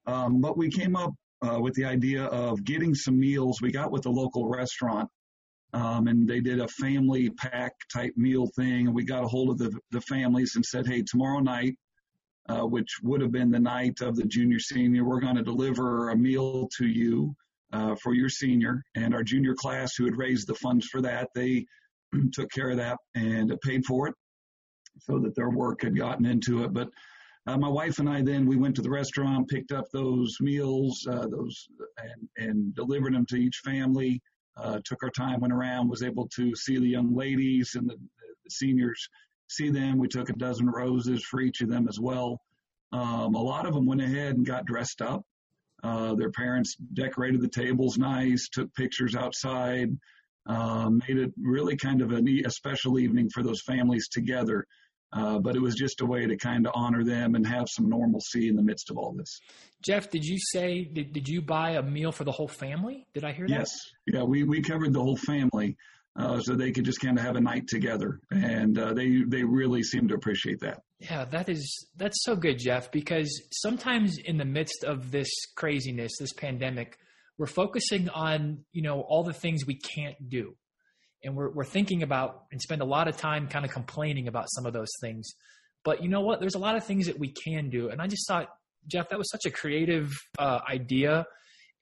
Um, 0.07 0.41
but 0.41 0.57
we 0.57 0.71
came 0.71 0.97
up 0.97 1.13
uh, 1.43 1.59
with 1.61 1.75
the 1.75 1.87
idea 1.87 2.25
of 2.25 2.63
getting 2.65 2.95
some 2.95 3.19
meals. 3.19 3.61
We 3.61 3.73
got 3.73 3.91
with 3.91 4.07
a 4.07 4.11
local 4.11 4.49
restaurant 4.49 5.09
um, 5.73 6.07
and 6.09 6.29
they 6.29 6.41
did 6.41 6.61
a 6.61 6.69
family 6.69 7.31
pack 7.31 7.73
type 7.93 8.13
meal 8.17 8.47
thing. 8.57 8.87
And 8.87 8.95
we 8.95 9.05
got 9.05 9.25
a 9.25 9.29
hold 9.29 9.51
of 9.51 9.59
the, 9.59 9.77
the 9.91 10.01
families 10.03 10.53
and 10.57 10.65
said, 10.65 10.87
hey, 10.87 11.03
tomorrow 11.03 11.41
night, 11.41 11.75
uh, 12.49 12.67
which 12.67 12.99
would 13.03 13.21
have 13.23 13.33
been 13.33 13.51
the 13.51 13.61
night 13.61 14.01
of 14.03 14.15
the 14.17 14.25
junior 14.25 14.59
senior. 14.59 15.05
We're 15.05 15.21
going 15.21 15.37
to 15.37 15.43
deliver 15.43 16.11
a 16.11 16.17
meal 16.17 16.69
to 16.79 16.87
you 16.87 17.35
uh, 17.73 17.95
for 17.97 18.15
your 18.15 18.29
senior. 18.29 18.83
And 18.95 19.15
our 19.15 19.23
junior 19.23 19.55
class, 19.55 19.95
who 19.95 20.05
had 20.05 20.17
raised 20.17 20.47
the 20.47 20.55
funds 20.55 20.87
for 20.87 21.01
that, 21.03 21.29
they 21.35 21.67
took 22.33 22.51
care 22.51 22.71
of 22.71 22.77
that 22.79 22.97
and 23.15 23.53
paid 23.63 23.85
for 23.85 24.09
it 24.09 24.15
so 24.99 25.19
that 25.19 25.35
their 25.35 25.51
work 25.51 25.83
had 25.83 25.97
gotten 25.97 26.27
into 26.27 26.65
it. 26.65 26.73
But 26.73 26.89
uh, 27.47 27.57
my 27.57 27.69
wife 27.69 27.99
and 27.99 28.09
I 28.09 28.23
then 28.23 28.47
we 28.47 28.57
went 28.57 28.77
to 28.77 28.83
the 28.83 28.91
restaurant, 28.91 29.49
picked 29.49 29.73
up 29.73 29.87
those 29.93 30.37
meals, 30.41 31.07
uh, 31.11 31.27
those 31.27 31.69
and, 31.99 32.29
and 32.37 32.75
delivered 32.75 33.15
them 33.15 33.27
to 33.27 33.37
each 33.37 33.61
family. 33.65 34.21
Uh, 34.57 34.79
took 34.85 35.03
our 35.03 35.11
time, 35.11 35.41
went 35.41 35.53
around, 35.53 35.89
was 35.89 36.03
able 36.03 36.29
to 36.29 36.55
see 36.55 36.79
the 36.79 36.87
young 36.87 37.15
ladies 37.15 37.77
and 37.77 37.89
the, 37.89 37.95
the 37.95 38.51
seniors 38.51 39.09
see 39.49 39.71
them. 39.71 39.99
We 39.99 40.09
took 40.09 40.29
a 40.29 40.35
dozen 40.35 40.69
roses 40.69 41.25
for 41.25 41.41
each 41.41 41.61
of 41.61 41.71
them 41.71 41.89
as 41.89 41.99
well. 41.99 42.39
Um, 42.93 43.35
a 43.35 43.43
lot 43.43 43.67
of 43.67 43.75
them 43.75 43.87
went 43.87 44.03
ahead 44.03 44.37
and 44.37 44.45
got 44.45 44.67
dressed 44.67 45.01
up. 45.01 45.23
Uh, 45.83 46.15
their 46.15 46.31
parents 46.31 46.77
decorated 46.95 47.41
the 47.41 47.49
tables 47.49 47.99
nice, 47.99 48.49
took 48.53 48.75
pictures 48.75 49.15
outside, 49.15 49.91
uh, 50.47 50.91
made 50.91 51.19
it 51.19 51.33
really 51.41 51.77
kind 51.77 52.03
of 52.03 52.13
a, 52.13 52.23
a 52.45 52.51
special 52.51 52.99
evening 52.99 53.29
for 53.33 53.43
those 53.43 53.63
families 53.63 54.09
together. 54.09 54.67
Uh, 55.13 55.41
but 55.41 55.57
it 55.57 55.61
was 55.61 55.75
just 55.75 56.01
a 56.03 56.07
way 56.07 56.25
to 56.25 56.37
kind 56.37 56.67
of 56.67 56.73
honor 56.75 57.03
them 57.03 57.35
and 57.35 57.45
have 57.45 57.67
some 57.69 57.89
normalcy 57.89 58.49
in 58.49 58.55
the 58.55 58.63
midst 58.63 58.91
of 58.91 58.97
all 58.97 59.13
this. 59.13 59.41
Jeff, 59.83 60.09
did 60.09 60.25
you 60.25 60.39
say 60.39 60.85
did, 60.85 61.13
did 61.13 61.29
you 61.29 61.43
buy 61.43 61.71
a 61.73 61.83
meal 61.83 62.13
for 62.13 62.23
the 62.23 62.31
whole 62.31 62.47
family? 62.47 63.09
Did 63.13 63.25
I 63.25 63.33
hear 63.33 63.49
that? 63.49 63.59
Yes, 63.59 63.71
yeah, 64.07 64.23
we 64.23 64.45
we 64.45 64.63
covered 64.63 64.93
the 64.93 65.03
whole 65.03 65.17
family. 65.17 65.77
Uh, 66.17 66.41
so 66.41 66.55
they 66.55 66.73
could 66.73 66.85
just 66.85 67.01
kind 67.01 67.19
of 67.19 67.25
have 67.25 67.37
a 67.37 67.41
night 67.41 67.69
together, 67.69 68.21
and 68.31 68.79
uh, 68.79 68.93
they 68.93 69.23
they 69.29 69.45
really 69.45 69.83
seem 69.83 70.09
to 70.09 70.15
appreciate 70.15 70.59
that. 70.61 70.83
Yeah, 70.99 71.25
that 71.27 71.49
is 71.49 71.87
that's 71.97 72.25
so 72.25 72.35
good, 72.35 72.59
Jeff. 72.59 72.91
Because 72.91 73.43
sometimes 73.53 74.19
in 74.19 74.37
the 74.37 74.45
midst 74.45 74.83
of 74.83 75.13
this 75.13 75.31
craziness, 75.55 76.13
this 76.19 76.33
pandemic, 76.33 76.99
we're 77.39 77.47
focusing 77.47 78.09
on 78.09 78.65
you 78.73 78.83
know 78.83 79.03
all 79.03 79.23
the 79.23 79.33
things 79.33 79.65
we 79.67 79.79
can't 79.79 80.17
do, 80.29 80.57
and 81.23 81.37
we're 81.37 81.53
we're 81.53 81.65
thinking 81.65 82.03
about 82.03 82.43
and 82.51 82.61
spend 82.61 82.83
a 82.83 82.87
lot 82.87 83.07
of 83.07 83.17
time 83.17 83.47
kind 83.47 83.65
of 83.65 83.71
complaining 83.71 84.27
about 84.27 84.47
some 84.51 84.67
of 84.67 84.73
those 84.73 84.91
things. 85.01 85.31
But 85.85 86.03
you 86.03 86.09
know 86.09 86.23
what? 86.23 86.41
There's 86.41 86.57
a 86.57 86.61
lot 86.61 86.77
of 86.77 86.85
things 86.85 87.07
that 87.07 87.21
we 87.21 87.33
can 87.33 87.71
do, 87.71 87.89
and 87.89 88.03
I 88.03 88.09
just 88.09 88.27
thought, 88.27 88.49
Jeff, 88.89 89.11
that 89.11 89.19
was 89.19 89.31
such 89.31 89.47
a 89.47 89.51
creative 89.51 90.11
uh, 90.41 90.59
idea 90.69 91.25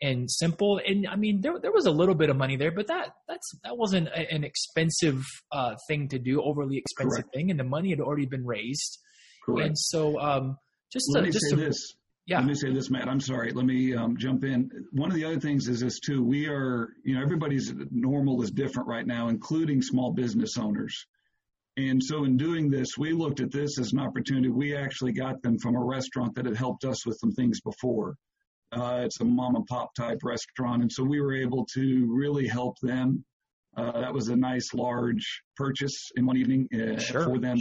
and 0.00 0.31
simple. 0.31 0.81
And 0.87 1.07
I 1.07 1.17
mean, 1.17 1.40
there 1.40 1.59
there 1.59 1.73
was 1.73 1.87
a 1.87 1.90
little 1.90 2.14
bit 2.14 2.31
of 2.31 2.37
money 2.37 2.57
there, 2.57 2.71
but 2.71 2.87
that 2.88 3.14
that's 3.28 3.50
that 3.64 3.76
wasn't 3.76 4.09
a, 4.09 4.33
an 4.33 4.45
expensive 4.45 5.25
uh, 5.52 5.75
thing 5.88 6.09
to 6.09 6.19
do, 6.19 6.43
overly 6.43 6.78
expensive 6.78 7.25
Correct. 7.25 7.35
thing, 7.35 7.50
and 7.50 7.59
the 7.59 7.64
money 7.64 7.90
had 7.90 8.00
already 8.00 8.26
been 8.26 8.47
raised. 8.47 8.99
Correct. 9.45 9.67
And 9.67 9.78
so, 9.78 10.19
um, 10.21 10.59
just 10.93 11.11
let 11.12 11.21
to, 11.21 11.26
me 11.26 11.33
just 11.33 11.47
say 11.50 11.57
to, 11.57 11.62
this. 11.62 11.95
Yeah. 12.26 12.40
Let 12.40 12.47
me 12.47 12.55
say 12.55 12.73
this, 12.75 12.90
Matt. 12.90 13.09
I'm 13.09 13.21
sorry. 13.21 13.52
Let 13.52 13.64
me 13.64 13.95
um, 13.95 14.19
jump 14.19 14.45
in. 14.45 14.71
One 14.93 15.09
of 15.09 15.14
the 15.14 15.25
other 15.25 15.40
things 15.40 15.67
is 15.67 15.81
this 15.81 15.99
too. 15.99 16.23
We 16.23 16.47
are, 16.47 16.90
you 17.02 17.14
know, 17.14 17.23
everybody's 17.23 17.73
normal 17.90 18.43
is 18.43 18.50
different 18.50 18.87
right 18.87 19.07
now, 19.07 19.28
including 19.28 19.81
small 19.81 20.12
business 20.12 20.59
owners. 20.59 21.07
And 21.78 22.02
so 22.02 22.25
in 22.25 22.37
doing 22.37 22.69
this, 22.69 22.99
we 22.99 23.12
looked 23.12 23.40
at 23.40 23.50
this 23.50 23.78
as 23.78 23.93
an 23.93 24.00
opportunity. 24.00 24.50
We 24.50 24.76
actually 24.76 25.12
got 25.12 25.40
them 25.43 25.59
from 25.59 25.75
a 25.75 25.83
restaurant 25.83 26.35
that 26.35 26.45
had 26.45 26.57
helped 26.57 26.85
us 26.85 27.07
with 27.07 27.17
some 27.19 27.33
things 27.33 27.62
before. 27.62 28.17
Uh, 28.72 29.02
it's 29.04 29.20
a 29.20 29.25
mom 29.25 29.56
and 29.56 29.66
pop 29.66 29.94
type 29.94 30.18
restaurant. 30.22 30.82
And 30.82 30.92
so 30.92 31.02
we 31.02 31.20
were 31.20 31.34
able 31.34 31.66
to 31.75 32.06
really 32.08 32.46
help 32.46 32.76
them. 32.82 33.25
Uh, 33.76 34.00
that 34.00 34.12
was 34.12 34.28
a 34.28 34.37
nice 34.37 34.75
large 34.75 35.25
purchase 35.56 36.10
in 36.16 36.26
one 36.26 36.37
evening 36.37 36.68
uh, 36.75 36.98
sure. 36.98 37.25
for 37.25 37.38
them. 37.38 37.58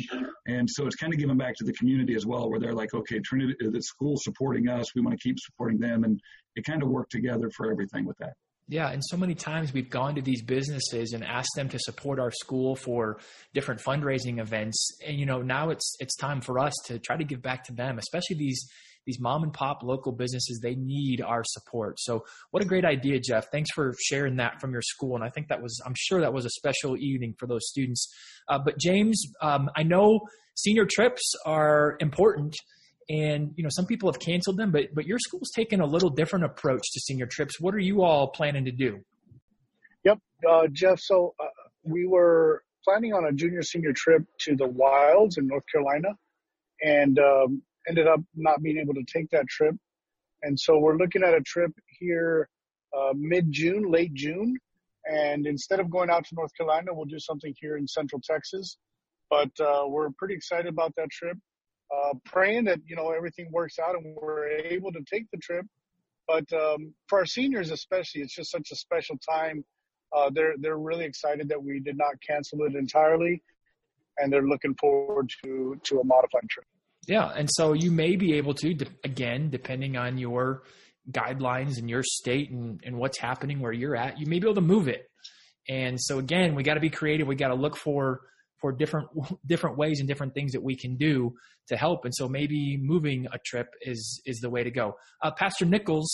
And 0.48 0.68
so 0.70 0.88
it's 0.88 0.96
kind 0.96 1.14
of 1.14 1.20
giving 1.20 1.38
back 1.38 1.54
to 1.58 1.64
the 1.64 1.74
community 1.74 2.16
as 2.16 2.26
well, 2.26 2.50
where 2.50 2.60
they're 2.60 2.74
like, 2.74 2.94
okay, 2.94 3.20
Trinity, 3.20 3.56
uh, 3.64 3.70
the 3.70 3.82
school's 3.82 4.24
supporting 4.24 4.68
us. 4.68 4.96
We 4.96 5.02
want 5.02 5.18
to 5.18 5.22
keep 5.22 5.38
supporting 5.40 5.80
them. 5.80 6.04
And 6.04 6.20
it 6.56 6.66
kind 6.66 6.82
of 6.82 6.90
worked 6.90 7.12
together 7.12 7.52
for 7.56 7.72
everything 7.72 8.06
with 8.06 8.18
that. 8.18 8.34
Yeah, 8.70 8.90
and 8.90 9.02
so 9.06 9.16
many 9.16 9.34
times 9.34 9.72
we've 9.72 9.90
gone 9.90 10.16
to 10.16 10.22
these 10.22 10.42
businesses 10.42 11.14
and 11.14 11.24
asked 11.24 11.52
them 11.56 11.70
to 11.70 11.80
support 11.80 12.20
our 12.20 12.32
school 12.32 12.76
for 12.76 13.20
different 13.54 13.80
fundraising 13.80 14.42
events. 14.42 14.98
And 15.08 15.18
you 15.18 15.26
know, 15.26 15.42
now 15.42 15.70
it's 15.70 15.96
it's 16.00 16.18
time 16.18 16.42
for 16.42 16.60
us 16.60 16.74
to 16.88 17.00
try 17.00 17.16
to 17.16 17.24
give 17.24 17.42
back 17.42 17.64
to 17.66 17.74
them, 17.74 17.98
especially 17.98 18.36
these 18.36 18.68
these 19.08 19.20
mom 19.20 19.42
and 19.42 19.52
pop 19.52 19.82
local 19.82 20.12
businesses, 20.12 20.60
they 20.62 20.76
need 20.76 21.22
our 21.22 21.44
support. 21.44 22.00
So 22.00 22.24
what 22.52 22.62
a 22.62 22.66
great 22.66 22.86
idea, 22.86 23.20
Jeff. 23.20 23.50
Thanks 23.52 23.72
for 23.74 23.96
sharing 24.00 24.36
that 24.36 24.62
from 24.62 24.72
your 24.72 24.84
school. 24.84 25.16
And 25.16 25.24
I 25.24 25.30
think 25.30 25.48
that 25.48 25.62
was, 25.62 25.82
I'm 25.86 25.96
sure 25.98 26.22
that 26.22 26.34
was 26.34 26.46
a 26.46 26.50
special 26.52 26.96
evening 26.98 27.34
for 27.40 27.48
those 27.48 27.68
students. 27.68 28.14
Uh, 28.48 28.60
but 28.64 28.78
James, 28.78 29.26
um, 29.42 29.70
I 29.76 29.82
know 29.82 30.20
senior 30.56 30.86
trips 30.86 31.34
are 31.46 31.98
important 32.00 32.56
and 33.10 33.54
you 33.56 33.64
know 33.64 33.70
some 33.72 33.86
people 33.86 34.12
have 34.12 34.20
canceled 34.20 34.58
them 34.58 34.72
but 34.72 34.94
but 34.94 35.06
your 35.06 35.20
school's 35.20 35.50
taken 35.56 35.80
a 35.80 35.86
little 35.86 36.10
different 36.10 36.44
approach 36.44 36.82
to 36.92 37.00
senior 37.00 37.26
trips 37.26 37.60
what 37.60 37.74
are 37.74 37.80
you 37.80 38.04
all 38.04 38.28
planning 38.28 38.66
to 38.66 38.72
do 38.72 39.00
yep 40.04 40.20
uh, 40.50 40.68
jeff 40.74 41.00
so 41.00 41.34
uh, 41.40 41.46
we 41.84 42.06
were 42.06 42.64
planning 42.84 43.14
on 43.14 43.26
a 43.26 43.32
junior 43.32 43.62
senior 43.62 43.94
trip 43.94 44.24
to 44.40 44.56
the 44.56 44.68
wilds 44.68 45.38
in 45.38 45.48
north 45.48 45.64
carolina 45.72 46.10
and 46.84 47.18
um, 47.20 47.62
ended 47.88 48.08
up 48.08 48.20
not 48.36 48.62
being 48.62 48.78
able 48.78 48.94
to 48.94 49.04
take 49.04 49.30
that 49.32 49.48
trip. 49.48 49.76
And 50.44 50.60
so 50.60 50.78
we're 50.78 50.98
looking 50.98 51.24
at 51.24 51.34
a 51.34 51.42
trip 51.42 51.72
here 52.00 52.50
uh, 52.98 53.14
mid 53.16 53.52
June, 53.52 53.92
late 53.92 54.14
June. 54.14 54.58
And 55.10 55.48
instead 55.48 55.80
of 55.80 55.90
going 55.90 56.10
out 56.10 56.26
to 56.26 56.36
North 56.36 56.52
Carolina, 56.56 56.94
we'll 56.94 57.06
do 57.06 57.20
something 57.20 57.54
here 57.60 57.78
in 57.78 57.88
Central 57.88 58.22
Texas. 58.24 58.78
But 59.30 59.52
uh, 59.60 59.86
we're 59.88 60.10
pretty 60.18 60.36
excited 60.36 60.68
about 60.68 60.94
that 60.96 61.10
trip. 61.10 61.38
Uh, 61.96 62.14
praying 62.26 62.66
that 62.66 62.80
you 62.86 62.98
know 62.98 63.12
everything 63.12 63.50
works 63.52 63.80
out 63.80 63.96
and 63.96 64.16
we're 64.22 64.48
able 64.48 64.92
to 64.92 65.00
take 65.10 65.26
the 65.32 65.38
trip. 65.38 65.66
But 66.28 66.52
um, 66.52 66.94
for 67.08 67.20
our 67.20 67.26
seniors, 67.26 67.72
especially, 67.72 68.22
it's 68.22 68.36
just 68.36 68.52
such 68.52 68.72
a 68.72 68.76
special 68.76 69.18
time. 69.18 69.64
Uh, 70.16 70.30
they're 70.34 70.56
they're 70.60 70.78
really 70.78 71.06
excited 71.06 71.48
that 71.50 71.64
we 71.64 71.80
did 71.80 71.98
not 71.98 72.16
cancel 72.26 72.64
it 72.64 72.76
entirely, 72.76 73.42
and 74.18 74.32
they're 74.32 74.48
looking 74.48 74.76
forward 74.76 75.32
to 75.44 75.80
to 75.84 76.00
a 76.02 76.04
modified 76.04 76.48
trip. 76.50 76.66
Yeah, 77.08 77.32
and 77.36 77.50
so 77.50 77.74
you 77.74 77.90
may 77.90 78.18
be 78.18 78.34
able 78.34 78.54
to, 78.56 78.76
again, 79.04 79.50
depending 79.50 79.96
on 79.96 80.18
your 80.18 80.64
guidelines 81.10 81.78
and 81.78 81.90
your 81.90 82.04
state 82.04 82.52
and, 82.52 82.82
and 82.84 82.98
what's 82.98 83.18
happening 83.18 83.60
where 83.62 83.72
you're 83.72 83.96
at, 83.96 84.20
you 84.20 84.26
may 84.26 84.40
be 84.40 84.46
able 84.46 84.56
to 84.56 84.62
move 84.62 84.88
it. 84.88 85.10
And 85.70 86.00
so 86.00 86.20
again, 86.20 86.56
we 86.56 86.64
got 86.64 86.76
to 86.76 86.80
be 86.80 86.90
creative. 86.90 87.28
We 87.28 87.36
got 87.36 87.50
to 87.50 87.56
look 87.56 87.78
for 87.78 88.22
for 88.60 88.72
different 88.72 89.08
different 89.46 89.78
ways 89.78 90.00
and 90.00 90.08
different 90.08 90.34
things 90.34 90.54
that 90.54 90.64
we 90.64 90.76
can 90.76 90.98
do 90.98 91.34
to 91.68 91.78
help. 91.78 92.06
And 92.06 92.14
so 92.16 92.28
maybe 92.28 92.78
moving 92.82 93.28
a 93.32 93.38
trip 93.46 93.68
is 93.82 94.22
is 94.26 94.40
the 94.40 94.50
way 94.50 94.64
to 94.64 94.72
go. 94.72 94.96
Uh, 95.22 95.32
Pastor 95.32 95.66
Nichols, 95.66 96.12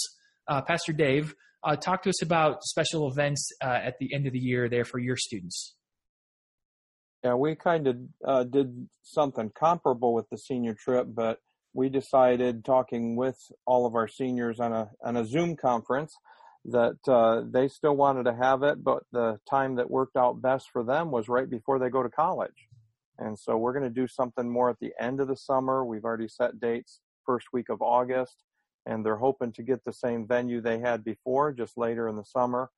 uh, 0.47 0.62
Pastor 0.62 0.93
Dave, 0.93 1.33
uh, 1.63 1.75
talk 1.75 2.03
to 2.03 2.09
us 2.09 2.21
about 2.21 2.63
special 2.63 3.09
events 3.09 3.50
uh, 3.63 3.67
at 3.67 3.95
the 4.00 4.13
end 4.13 4.27
of 4.27 4.33
the 4.33 4.39
year 4.39 4.69
there 4.69 4.85
for 4.85 5.00
your 5.00 5.15
students. 5.15 5.75
Yeah, 7.24 7.36
we 7.36 7.56
kind 7.56 7.88
of 7.88 7.98
uh, 8.25 8.44
did 8.44 8.89
something 9.01 9.50
comparable 9.58 10.13
with 10.13 10.30
the 10.30 10.38
senior 10.38 10.74
trip, 10.74 11.08
but 11.10 11.39
we 11.74 11.88
decided, 11.88 12.65
talking 12.65 13.15
with 13.15 13.38
all 13.65 13.86
of 13.86 13.96
our 13.96 14.10
seniors 14.10 14.60
on 14.60 14.74
a 14.74 14.92
on 15.01 15.15
a 15.15 15.25
Zoom 15.25 15.56
conference, 15.56 16.18
that 16.65 17.00
uh, 17.08 17.44
they 17.50 17.70
still 17.70 17.96
wanted 17.96 18.24
to 18.25 18.36
have 18.36 18.62
it, 18.63 18.84
but 18.84 19.03
the 19.13 19.39
time 19.50 19.75
that 19.75 19.89
worked 19.89 20.18
out 20.18 20.42
best 20.42 20.70
for 20.72 20.84
them 20.84 21.12
was 21.12 21.30
right 21.30 21.50
before 21.50 21.80
they 21.80 21.89
go 21.89 22.03
to 22.03 22.10
college. 22.10 22.68
And 23.18 23.39
so 23.39 23.56
we're 23.56 23.74
going 23.74 23.84
to 23.84 24.01
do 24.01 24.08
something 24.08 24.50
more 24.50 24.70
at 24.70 24.80
the 24.82 24.92
end 25.00 25.22
of 25.22 25.30
the 25.30 25.38
summer. 25.38 25.86
We've 25.86 26.03
already 26.03 26.27
set 26.27 26.60
dates 26.60 27.00
first 27.25 27.48
week 27.53 27.70
of 27.70 27.82
August, 27.82 28.44
and 28.86 29.06
they're 29.06 29.15
hoping 29.15 29.53
to 29.53 29.63
get 29.63 29.86
the 29.86 29.94
same 29.94 30.27
venue 30.27 30.60
they 30.60 30.80
had 30.80 31.06
before, 31.06 31.53
just 31.53 31.77
later 31.77 32.10
in 32.10 32.18
the 32.18 32.25
summer 32.25 32.70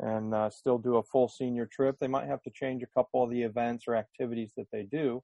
and 0.00 0.34
uh, 0.34 0.50
still 0.50 0.78
do 0.78 0.96
a 0.96 1.02
full 1.02 1.28
senior 1.28 1.66
trip. 1.66 1.96
They 2.00 2.08
might 2.08 2.26
have 2.26 2.42
to 2.42 2.50
change 2.50 2.82
a 2.82 2.86
couple 2.86 3.22
of 3.22 3.30
the 3.30 3.42
events 3.42 3.84
or 3.86 3.94
activities 3.96 4.52
that 4.56 4.66
they 4.72 4.82
do. 4.82 5.22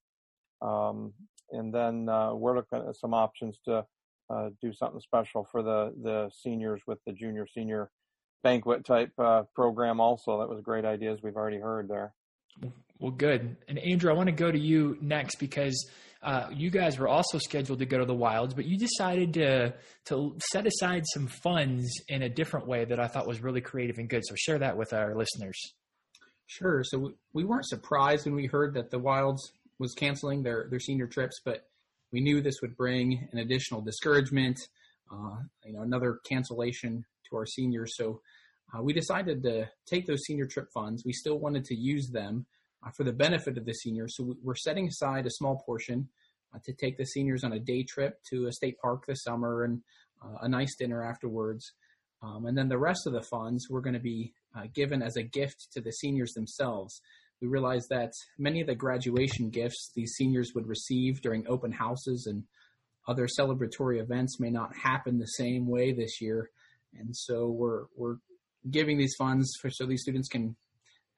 Um, 0.62 1.12
and 1.50 1.72
then 1.72 2.08
uh, 2.08 2.34
we're 2.34 2.56
looking 2.56 2.86
at 2.86 2.96
some 2.96 3.14
options 3.14 3.58
to 3.66 3.84
uh, 4.28 4.50
do 4.60 4.72
something 4.72 5.00
special 5.00 5.46
for 5.50 5.62
the, 5.62 5.94
the 6.02 6.30
seniors 6.30 6.82
with 6.86 6.98
the 7.06 7.12
junior 7.12 7.46
senior 7.46 7.90
banquet 8.42 8.84
type 8.84 9.12
uh, 9.18 9.42
program 9.54 10.00
also. 10.00 10.38
That 10.38 10.48
was 10.48 10.60
great 10.60 10.84
ideas 10.84 11.20
we've 11.22 11.36
already 11.36 11.60
heard 11.60 11.88
there. 11.88 12.14
Well, 12.98 13.12
good. 13.12 13.56
And 13.68 13.78
Andrew, 13.78 14.10
I 14.10 14.14
want 14.14 14.28
to 14.28 14.34
go 14.34 14.50
to 14.50 14.58
you 14.58 14.96
next 15.00 15.36
because 15.36 15.88
uh, 16.26 16.48
you 16.52 16.70
guys 16.70 16.98
were 16.98 17.06
also 17.06 17.38
scheduled 17.38 17.78
to 17.78 17.86
go 17.86 17.98
to 17.98 18.04
the 18.04 18.14
Wilds, 18.14 18.52
but 18.52 18.66
you 18.66 18.76
decided 18.76 19.32
to 19.34 19.72
to 20.06 20.36
set 20.50 20.66
aside 20.66 21.04
some 21.14 21.28
funds 21.28 21.88
in 22.08 22.22
a 22.22 22.28
different 22.28 22.66
way 22.66 22.84
that 22.84 22.98
I 22.98 23.06
thought 23.06 23.28
was 23.28 23.40
really 23.40 23.60
creative 23.60 23.98
and 23.98 24.08
good. 24.08 24.22
So 24.26 24.34
share 24.36 24.58
that 24.58 24.76
with 24.76 24.92
our 24.92 25.14
listeners. 25.14 25.56
Sure. 26.46 26.82
So 26.84 27.12
we 27.32 27.44
weren't 27.44 27.66
surprised 27.66 28.26
when 28.26 28.34
we 28.34 28.46
heard 28.46 28.74
that 28.74 28.90
the 28.90 28.98
Wilds 28.98 29.52
was 29.78 29.94
canceling 29.94 30.42
their 30.42 30.66
their 30.68 30.80
senior 30.80 31.06
trips, 31.06 31.40
but 31.44 31.68
we 32.10 32.20
knew 32.20 32.40
this 32.40 32.60
would 32.60 32.76
bring 32.76 33.28
an 33.30 33.38
additional 33.38 33.80
discouragement, 33.80 34.58
uh, 35.12 35.36
you 35.64 35.74
know, 35.74 35.82
another 35.82 36.18
cancellation 36.28 37.04
to 37.30 37.36
our 37.36 37.46
seniors. 37.46 37.96
So 37.96 38.20
uh, 38.74 38.82
we 38.82 38.92
decided 38.92 39.44
to 39.44 39.68
take 39.86 40.06
those 40.06 40.24
senior 40.24 40.46
trip 40.46 40.66
funds. 40.74 41.04
We 41.06 41.12
still 41.12 41.38
wanted 41.38 41.64
to 41.66 41.76
use 41.76 42.10
them 42.12 42.46
for 42.94 43.04
the 43.04 43.12
benefit 43.12 43.58
of 43.58 43.64
the 43.64 43.72
seniors. 43.72 44.16
So 44.16 44.36
we're 44.42 44.54
setting 44.54 44.86
aside 44.88 45.26
a 45.26 45.30
small 45.30 45.62
portion 45.66 46.08
uh, 46.54 46.58
to 46.64 46.72
take 46.72 46.96
the 46.96 47.04
seniors 47.04 47.44
on 47.44 47.52
a 47.52 47.60
day 47.60 47.82
trip 47.82 48.20
to 48.30 48.46
a 48.46 48.52
state 48.52 48.78
park 48.80 49.06
this 49.06 49.22
summer 49.22 49.64
and 49.64 49.82
uh, 50.22 50.38
a 50.42 50.48
nice 50.48 50.76
dinner 50.76 51.04
afterwards. 51.04 51.72
Um, 52.22 52.46
and 52.46 52.56
then 52.56 52.68
the 52.68 52.78
rest 52.78 53.06
of 53.06 53.12
the 53.12 53.22
funds 53.22 53.68
we're 53.68 53.80
going 53.80 53.94
to 53.94 54.00
be 54.00 54.32
uh, 54.56 54.64
given 54.74 55.02
as 55.02 55.16
a 55.16 55.22
gift 55.22 55.68
to 55.72 55.80
the 55.80 55.92
seniors 55.92 56.32
themselves. 56.32 57.00
We 57.40 57.48
realized 57.48 57.90
that 57.90 58.12
many 58.38 58.62
of 58.62 58.66
the 58.66 58.74
graduation 58.74 59.50
gifts 59.50 59.90
these 59.94 60.14
seniors 60.14 60.52
would 60.54 60.66
receive 60.66 61.20
during 61.20 61.46
open 61.46 61.72
houses 61.72 62.26
and 62.26 62.44
other 63.06 63.28
celebratory 63.28 64.00
events 64.00 64.40
may 64.40 64.50
not 64.50 64.74
happen 64.76 65.18
the 65.18 65.26
same 65.26 65.68
way 65.68 65.92
this 65.92 66.20
year, 66.20 66.50
and 66.98 67.14
so 67.14 67.48
we're 67.48 67.84
we're 67.96 68.16
giving 68.68 68.98
these 68.98 69.14
funds 69.16 69.52
for 69.60 69.70
so 69.70 69.86
these 69.86 70.02
students 70.02 70.28
can 70.28 70.56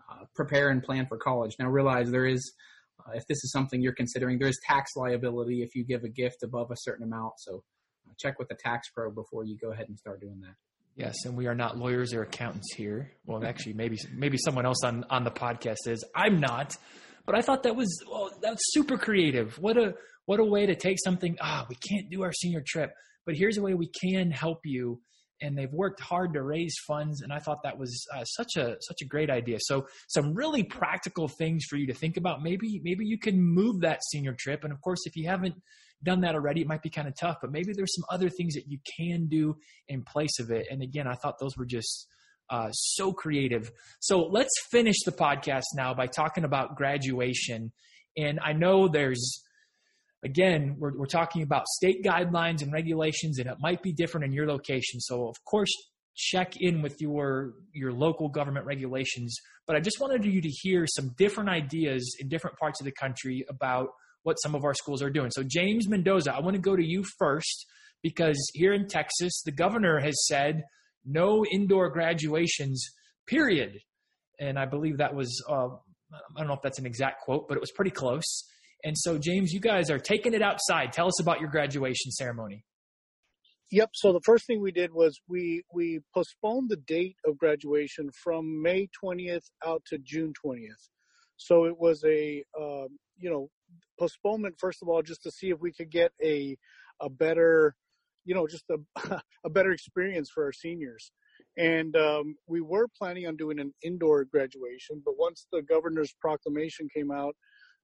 uh, 0.09 0.25
prepare 0.35 0.71
and 0.71 0.83
plan 0.83 1.07
for 1.07 1.19
college. 1.19 1.57
Now 1.59 1.69
realize 1.69 2.11
there 2.11 2.27
is, 2.27 2.53
uh, 3.01 3.13
if 3.15 3.27
this 3.27 3.39
is 3.45 3.53
something 3.53 3.81
you're 3.83 3.95
considering, 3.95 4.39
there 4.39 4.49
is 4.49 4.59
tax 4.67 4.93
liability 4.97 5.63
if 5.63 5.75
you 5.75 5.85
give 5.85 6.05
a 6.05 6.09
gift 6.09 6.43
above 6.43 6.71
a 6.71 6.77
certain 6.79 7.05
amount. 7.05 7.35
So 7.39 7.63
uh, 8.07 8.13
check 8.19 8.39
with 8.39 8.49
the 8.49 8.57
tax 8.57 8.89
pro 8.95 9.11
before 9.11 9.45
you 9.45 9.57
go 9.57 9.73
ahead 9.73 9.89
and 9.89 9.99
start 9.99 10.21
doing 10.21 10.41
that. 10.41 10.55
Yes, 10.97 11.25
and 11.27 11.37
we 11.37 11.47
are 11.47 11.55
not 11.55 11.79
lawyers 11.79 12.13
or 12.13 12.23
accountants 12.23 12.75
here. 12.75 13.13
Well, 13.25 13.45
actually, 13.45 13.75
maybe 13.75 13.99
maybe 14.13 14.37
someone 14.37 14.67
else 14.67 14.83
on 14.83 15.05
on 15.09 15.23
the 15.23 15.31
podcast 15.31 15.87
is. 15.87 16.05
I'm 16.13 16.41
not, 16.41 16.77
but 17.25 17.37
I 17.37 17.41
thought 17.41 17.63
that 17.63 17.77
was 17.77 18.03
well, 18.11 18.31
that's 18.43 18.61
super 18.73 18.99
creative. 18.99 19.57
What 19.61 19.77
a 19.77 19.95
what 20.27 20.41
a 20.41 20.45
way 20.45 20.67
to 20.67 20.75
take 20.75 20.97
something. 21.05 21.37
Ah, 21.41 21.67
we 21.69 21.77
can't 21.77 22.11
do 22.11 22.25
our 22.25 22.33
senior 22.33 22.65
trip, 22.67 22.93
but 23.25 23.37
here's 23.37 23.59
a 23.59 23.63
way 23.63 23.75
we 23.75 23.91
can 24.03 24.33
help 24.33 24.59
you. 24.65 25.01
And 25.41 25.57
they've 25.57 25.73
worked 25.73 26.01
hard 26.01 26.33
to 26.35 26.43
raise 26.43 26.75
funds, 26.87 27.23
and 27.23 27.33
I 27.33 27.39
thought 27.39 27.63
that 27.63 27.79
was 27.79 28.05
uh, 28.15 28.25
such 28.25 28.57
a 28.57 28.77
such 28.81 29.03
a 29.03 29.05
great 29.05 29.31
idea. 29.31 29.59
So, 29.61 29.87
some 30.09 30.35
really 30.35 30.65
practical 30.65 31.29
things 31.29 31.65
for 31.65 31.77
you 31.77 31.87
to 31.87 31.95
think 31.95 32.17
about. 32.17 32.43
Maybe 32.43 32.81
maybe 32.83 33.07
you 33.07 33.19
can 33.19 33.41
move 33.41 33.81
that 33.83 34.01
senior 34.11 34.35
trip, 34.37 34.65
and 34.65 34.73
of 34.73 34.81
course, 34.81 35.07
if 35.07 35.15
you 35.17 35.29
haven't 35.29 35.55
done 36.03 36.21
that 36.21 36.35
already, 36.35 36.63
it 36.63 36.67
might 36.67 36.83
be 36.83 36.91
kind 36.91 37.09
of 37.09 37.17
tough, 37.17 37.39
but 37.41 37.51
maybe 37.51 37.73
there's 37.73 37.95
some 37.95 38.05
other 38.11 38.29
things 38.29 38.55
that 38.55 38.69
you 38.69 38.79
can 38.97 39.27
do 39.27 39.57
in 39.89 40.03
place 40.03 40.39
of 40.39 40.51
it. 40.51 40.67
And 40.71 40.83
again, 40.83 41.07
I 41.07 41.15
thought 41.15 41.39
those 41.39 41.57
were 41.57 41.67
just 41.67 42.07
uh, 42.51 42.71
so 42.73 43.13
creative. 43.13 43.71
So 44.01 44.27
let's 44.27 44.53
finish 44.71 45.03
the 45.05 45.13
podcast 45.13 45.65
now 45.75 45.95
by 45.95 46.07
talking 46.07 46.45
about 46.45 46.77
graduation. 46.77 47.73
And 48.17 48.41
I 48.43 48.53
know 48.53 48.89
there's, 48.89 49.45
again, 50.25 50.77
we're, 50.79 50.97
we're 50.97 51.07
talking 51.07 51.43
about 51.43 51.67
state 51.67 52.05
guidelines 52.05 52.63
and 52.63 52.73
regulations, 52.73 53.39
and 53.39 53.49
it 53.49 53.57
might 53.61 53.83
be 53.83 53.93
different 53.93 54.27
in 54.27 54.33
your 54.33 54.47
location. 54.47 55.01
So, 55.01 55.29
of 55.29 55.37
course, 55.45 55.71
check 56.15 56.55
in 56.59 56.83
with 56.83 57.01
your 57.01 57.55
your 57.73 57.93
local 57.93 58.29
government 58.29 58.67
regulations. 58.67 59.37
But 59.67 59.77
I 59.77 59.81
just 59.81 60.01
wanted 60.01 60.25
you 60.25 60.41
to 60.41 60.49
hear 60.49 60.87
some 60.87 61.15
different 61.17 61.51
ideas 61.51 62.17
in 62.19 62.29
different 62.29 62.57
parts 62.59 62.81
of 62.81 62.85
the 62.85 62.93
country 62.93 63.45
about 63.49 63.89
what 64.25 64.35
some 64.35 64.55
of 64.55 64.65
our 64.65 64.75
schools 64.75 65.03
are 65.03 65.11
doing. 65.11 65.31
So, 65.31 65.43
James 65.43 65.89
Mendoza, 65.89 66.35
I 66.35 66.41
want 66.41 66.55
to 66.55 66.61
go 66.61 66.75
to 66.75 66.85
you 66.85 67.05
first 67.19 67.67
because 68.03 68.39
here 68.55 68.73
in 68.73 68.89
Texas, 68.89 69.43
the 69.45 69.53
governor 69.53 70.01
has 70.01 70.27
said 70.27 70.65
no 71.05 71.45
indoor 71.51 71.91
graduations, 71.91 72.85
period. 73.27 73.79
And 74.41 74.59
I 74.59 74.67
believe 74.67 74.99
that 74.99 75.15
was, 75.15 75.43
uh, 75.49 75.69
I 76.13 76.39
don't 76.39 76.47
know 76.47 76.55
if 76.55 76.63
that's 76.63 76.79
an 76.79 76.87
exact 76.87 77.23
quote, 77.23 77.49
but 77.49 77.57
it 77.57 77.61
was 77.61 77.73
pretty 77.73 77.91
close. 77.91 78.45
And 78.85 78.97
so, 78.97 79.19
James, 79.19 79.53
you 79.53 79.61
guys 79.61 79.91
are 79.91 79.99
taking 79.99 80.35
it 80.35 80.43
outside. 80.43 80.93
Tell 80.93 81.09
us 81.09 81.21
about 81.21 81.41
your 81.41 81.51
graduation 81.51 82.11
ceremony. 82.13 82.65
Yep. 83.71 83.91
So 83.95 84.13
the 84.13 84.21
first 84.21 84.47
thing 84.47 84.61
we 84.63 84.73
did 84.73 84.93
was 84.95 85.21
we 85.29 85.63
we 85.73 86.01
postponed 86.15 86.71
the 86.71 86.77
date 86.77 87.17
of 87.27 87.37
graduation 87.37 88.11
from 88.25 88.63
May 88.63 88.89
20th 89.05 89.51
out 89.67 89.83
to 89.89 89.99
June 89.99 90.33
20th. 90.45 90.89
So 91.37 91.65
it 91.67 91.79
was 91.79 92.03
a 92.05 92.45
um, 92.59 92.89
you 93.19 93.31
know 93.31 93.51
postponement 93.99 94.55
first 94.59 94.81
of 94.83 94.89
all 94.89 95.03
just 95.03 95.23
to 95.23 95.31
see 95.31 95.51
if 95.51 95.59
we 95.61 95.73
could 95.73 95.91
get 95.91 96.13
a 96.23 96.57
a 97.01 97.11
better 97.11 97.75
you 98.25 98.35
know 98.35 98.47
just 98.47 98.65
a 98.71 99.21
a 99.45 99.51
better 99.51 99.73
experience 99.73 100.31
for 100.33 100.45
our 100.45 100.53
seniors 100.53 101.13
and 101.57 101.97
um, 101.97 102.37
we 102.47 102.61
were 102.61 102.89
planning 102.97 103.27
on 103.27 103.37
doing 103.37 103.59
an 103.59 103.73
indoor 103.83 104.25
graduation 104.25 105.03
but 105.05 105.15
once 105.19 105.47
the 105.53 105.63
governor's 105.63 106.15
proclamation 106.21 106.89
came 106.95 107.11
out 107.11 107.35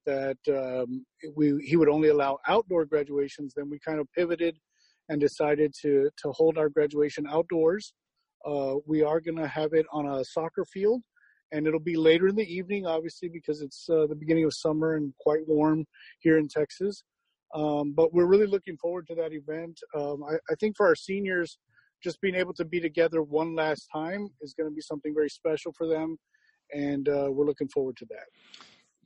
that 0.07 0.37
um, 0.49 1.05
we 1.37 1.59
he 1.64 1.77
would 1.77 1.88
only 1.88 2.09
allow 2.09 2.38
outdoor 2.47 2.85
graduations 2.85 3.53
then 3.57 3.69
we 3.69 3.79
kind 3.79 4.01
of 4.01 4.07
pivoted 4.17 4.57
and 5.09 5.21
decided 5.21 5.73
to 5.81 6.11
to 6.17 6.33
hold 6.33 6.59
our 6.59 6.69
graduation 6.69 7.27
outdoors 7.29 7.95
uh, 8.47 8.75
we 8.87 9.03
are 9.03 9.21
going 9.21 9.37
to 9.37 9.47
have 9.47 9.73
it 9.73 9.87
on 9.93 10.07
a 10.07 10.25
soccer 10.25 10.64
field 10.64 11.03
and 11.55 11.69
it'll 11.69 11.79
be 11.79 11.97
later 11.97 12.27
in 12.27 12.35
the 12.35 12.53
evening, 12.53 12.85
obviously, 12.85 13.29
because 13.29 13.62
it's 13.62 13.88
uh, 13.88 14.07
the 14.09 14.14
beginning 14.17 14.45
of 14.45 14.53
summer 14.53 14.97
and 14.97 15.12
quite 15.21 15.47
warm 15.47 15.85
here 16.19 16.37
in 16.37 16.49
Texas. 16.49 17.05
Um, 17.55 17.93
but 17.95 18.12
we're 18.12 18.27
really 18.27 18.49
looking 18.49 18.77
forward 18.77 19.07
to 19.07 19.14
that 19.14 19.33
event. 19.33 19.79
Um, 19.97 20.25
I, 20.25 20.35
I, 20.51 20.57
think 20.59 20.77
for 20.77 20.87
our 20.87 20.97
seniors, 20.97 21.59
just 22.03 22.21
being 22.21 22.35
able 22.35 22.55
to 22.55 22.64
be 22.64 22.81
together 22.81 23.23
one 23.23 23.55
last 23.55 23.87
time 23.95 24.29
is 24.40 24.55
going 24.55 24.69
to 24.69 24.75
be 24.75 24.81
something 24.81 25.14
very 25.14 25.31
special 25.31 25.73
for 25.73 25.87
them, 25.87 26.19
and 26.75 27.09
uh, 27.09 27.29
we're 27.31 27.47
looking 27.47 27.69
forward 27.69 27.97
to 27.99 28.07
that. 28.11 28.27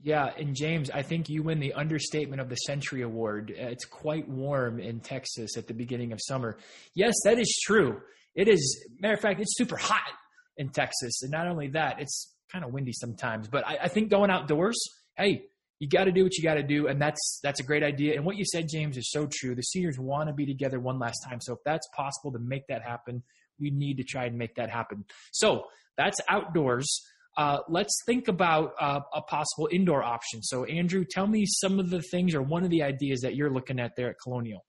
Yeah, 0.02 0.30
and 0.38 0.54
James, 0.54 0.90
I 0.90 1.02
think 1.02 1.28
you 1.28 1.42
win 1.42 1.58
the 1.58 1.72
understatement 1.72 2.40
of 2.40 2.48
the 2.48 2.54
century 2.54 3.02
award. 3.02 3.52
It's 3.54 3.84
quite 3.84 4.28
warm 4.28 4.78
in 4.78 5.00
Texas 5.00 5.56
at 5.56 5.66
the 5.66 5.74
beginning 5.74 6.12
of 6.12 6.20
summer. 6.22 6.58
Yes, 6.94 7.14
that 7.24 7.38
is 7.38 7.60
true. 7.66 8.00
It 8.34 8.46
is. 8.46 8.86
Matter 9.00 9.14
of 9.14 9.20
fact, 9.20 9.40
it's 9.40 9.56
super 9.56 9.76
hot 9.76 10.08
in 10.56 10.68
Texas, 10.68 11.22
and 11.22 11.32
not 11.32 11.48
only 11.48 11.68
that, 11.68 12.00
it's 12.00 12.32
kind 12.52 12.64
of 12.64 12.72
windy 12.72 12.92
sometimes. 12.92 13.48
But 13.48 13.66
I, 13.66 13.78
I 13.82 13.88
think 13.88 14.08
going 14.08 14.30
outdoors, 14.30 14.78
hey, 15.16 15.46
you 15.80 15.88
got 15.88 16.04
to 16.04 16.12
do 16.12 16.22
what 16.22 16.36
you 16.36 16.44
got 16.44 16.54
to 16.54 16.62
do, 16.62 16.86
and 16.86 17.00
that's 17.02 17.40
that's 17.42 17.58
a 17.58 17.64
great 17.64 17.82
idea. 17.82 18.14
And 18.14 18.24
what 18.24 18.36
you 18.36 18.44
said, 18.44 18.68
James, 18.68 18.96
is 18.96 19.10
so 19.10 19.28
true. 19.32 19.56
The 19.56 19.62
seniors 19.62 19.98
want 19.98 20.28
to 20.28 20.34
be 20.34 20.46
together 20.46 20.78
one 20.78 21.00
last 21.00 21.18
time, 21.28 21.40
so 21.40 21.54
if 21.54 21.58
that's 21.64 21.88
possible 21.96 22.32
to 22.32 22.38
make 22.38 22.66
that 22.68 22.82
happen, 22.82 23.22
we 23.58 23.70
need 23.70 23.96
to 23.96 24.04
try 24.04 24.26
and 24.26 24.38
make 24.38 24.54
that 24.54 24.70
happen. 24.70 25.04
So 25.32 25.64
that's 25.96 26.20
outdoors. 26.28 27.04
Uh, 27.38 27.60
let's 27.68 28.02
think 28.04 28.26
about 28.26 28.74
uh, 28.80 28.98
a 29.14 29.22
possible 29.22 29.68
indoor 29.70 30.02
option. 30.02 30.42
So, 30.42 30.64
Andrew, 30.64 31.04
tell 31.08 31.28
me 31.28 31.46
some 31.46 31.78
of 31.78 31.88
the 31.88 32.02
things 32.02 32.34
or 32.34 32.42
one 32.42 32.64
of 32.64 32.70
the 32.70 32.82
ideas 32.82 33.20
that 33.20 33.36
you're 33.36 33.48
looking 33.48 33.78
at 33.78 33.92
there 33.96 34.10
at 34.10 34.16
Colonial. 34.20 34.64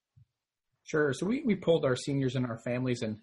Sure. 0.84 1.12
So 1.14 1.26
we, 1.26 1.42
we 1.44 1.56
pulled 1.56 1.84
our 1.84 1.96
seniors 1.96 2.36
and 2.36 2.46
our 2.46 2.60
families, 2.60 3.02
and 3.02 3.18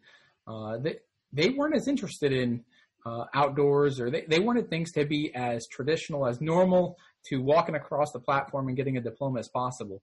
uh, 0.49 0.79
they 0.79 0.97
they 1.33 1.51
weren't 1.51 1.77
as 1.77 1.87
interested 1.87 2.33
in 2.33 2.65
uh, 3.05 3.27
outdoors, 3.35 4.01
or 4.01 4.11
they, 4.11 4.25
they 4.29 4.41
wanted 4.41 4.69
things 4.69 4.91
to 4.93 5.05
be 5.05 5.33
as 5.35 5.67
traditional, 5.69 6.27
as 6.27 6.41
normal 6.41 6.97
to 7.27 7.37
walking 7.39 7.77
across 7.77 8.11
the 8.13 8.21
platform 8.21 8.67
and 8.67 8.77
getting 8.77 8.97
a 8.97 9.01
diploma 9.01 9.39
as 9.39 9.49
possible. 9.49 10.03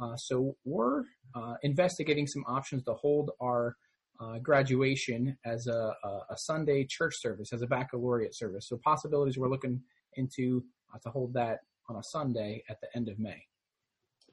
Uh, 0.00 0.14
so 0.16 0.56
we're 0.66 1.04
uh, 1.34 1.54
investigating 1.62 2.26
some 2.26 2.44
options 2.46 2.82
to 2.84 2.92
hold 2.92 3.30
our 3.40 3.76
uh, 4.20 4.38
graduation 4.38 5.36
as 5.44 5.66
a, 5.66 5.94
a, 6.30 6.36
Sunday 6.36 6.86
church 6.88 7.14
service, 7.16 7.52
as 7.52 7.62
a 7.62 7.66
baccalaureate 7.66 8.34
service. 8.34 8.68
So 8.68 8.76
possibilities 8.76 9.36
we're 9.36 9.50
looking 9.50 9.80
into 10.14 10.64
uh, 10.94 10.98
to 11.02 11.10
hold 11.10 11.34
that 11.34 11.60
on 11.88 11.96
a 11.96 12.02
Sunday 12.02 12.62
at 12.68 12.80
the 12.80 12.88
end 12.94 13.08
of 13.08 13.18
May. 13.18 13.44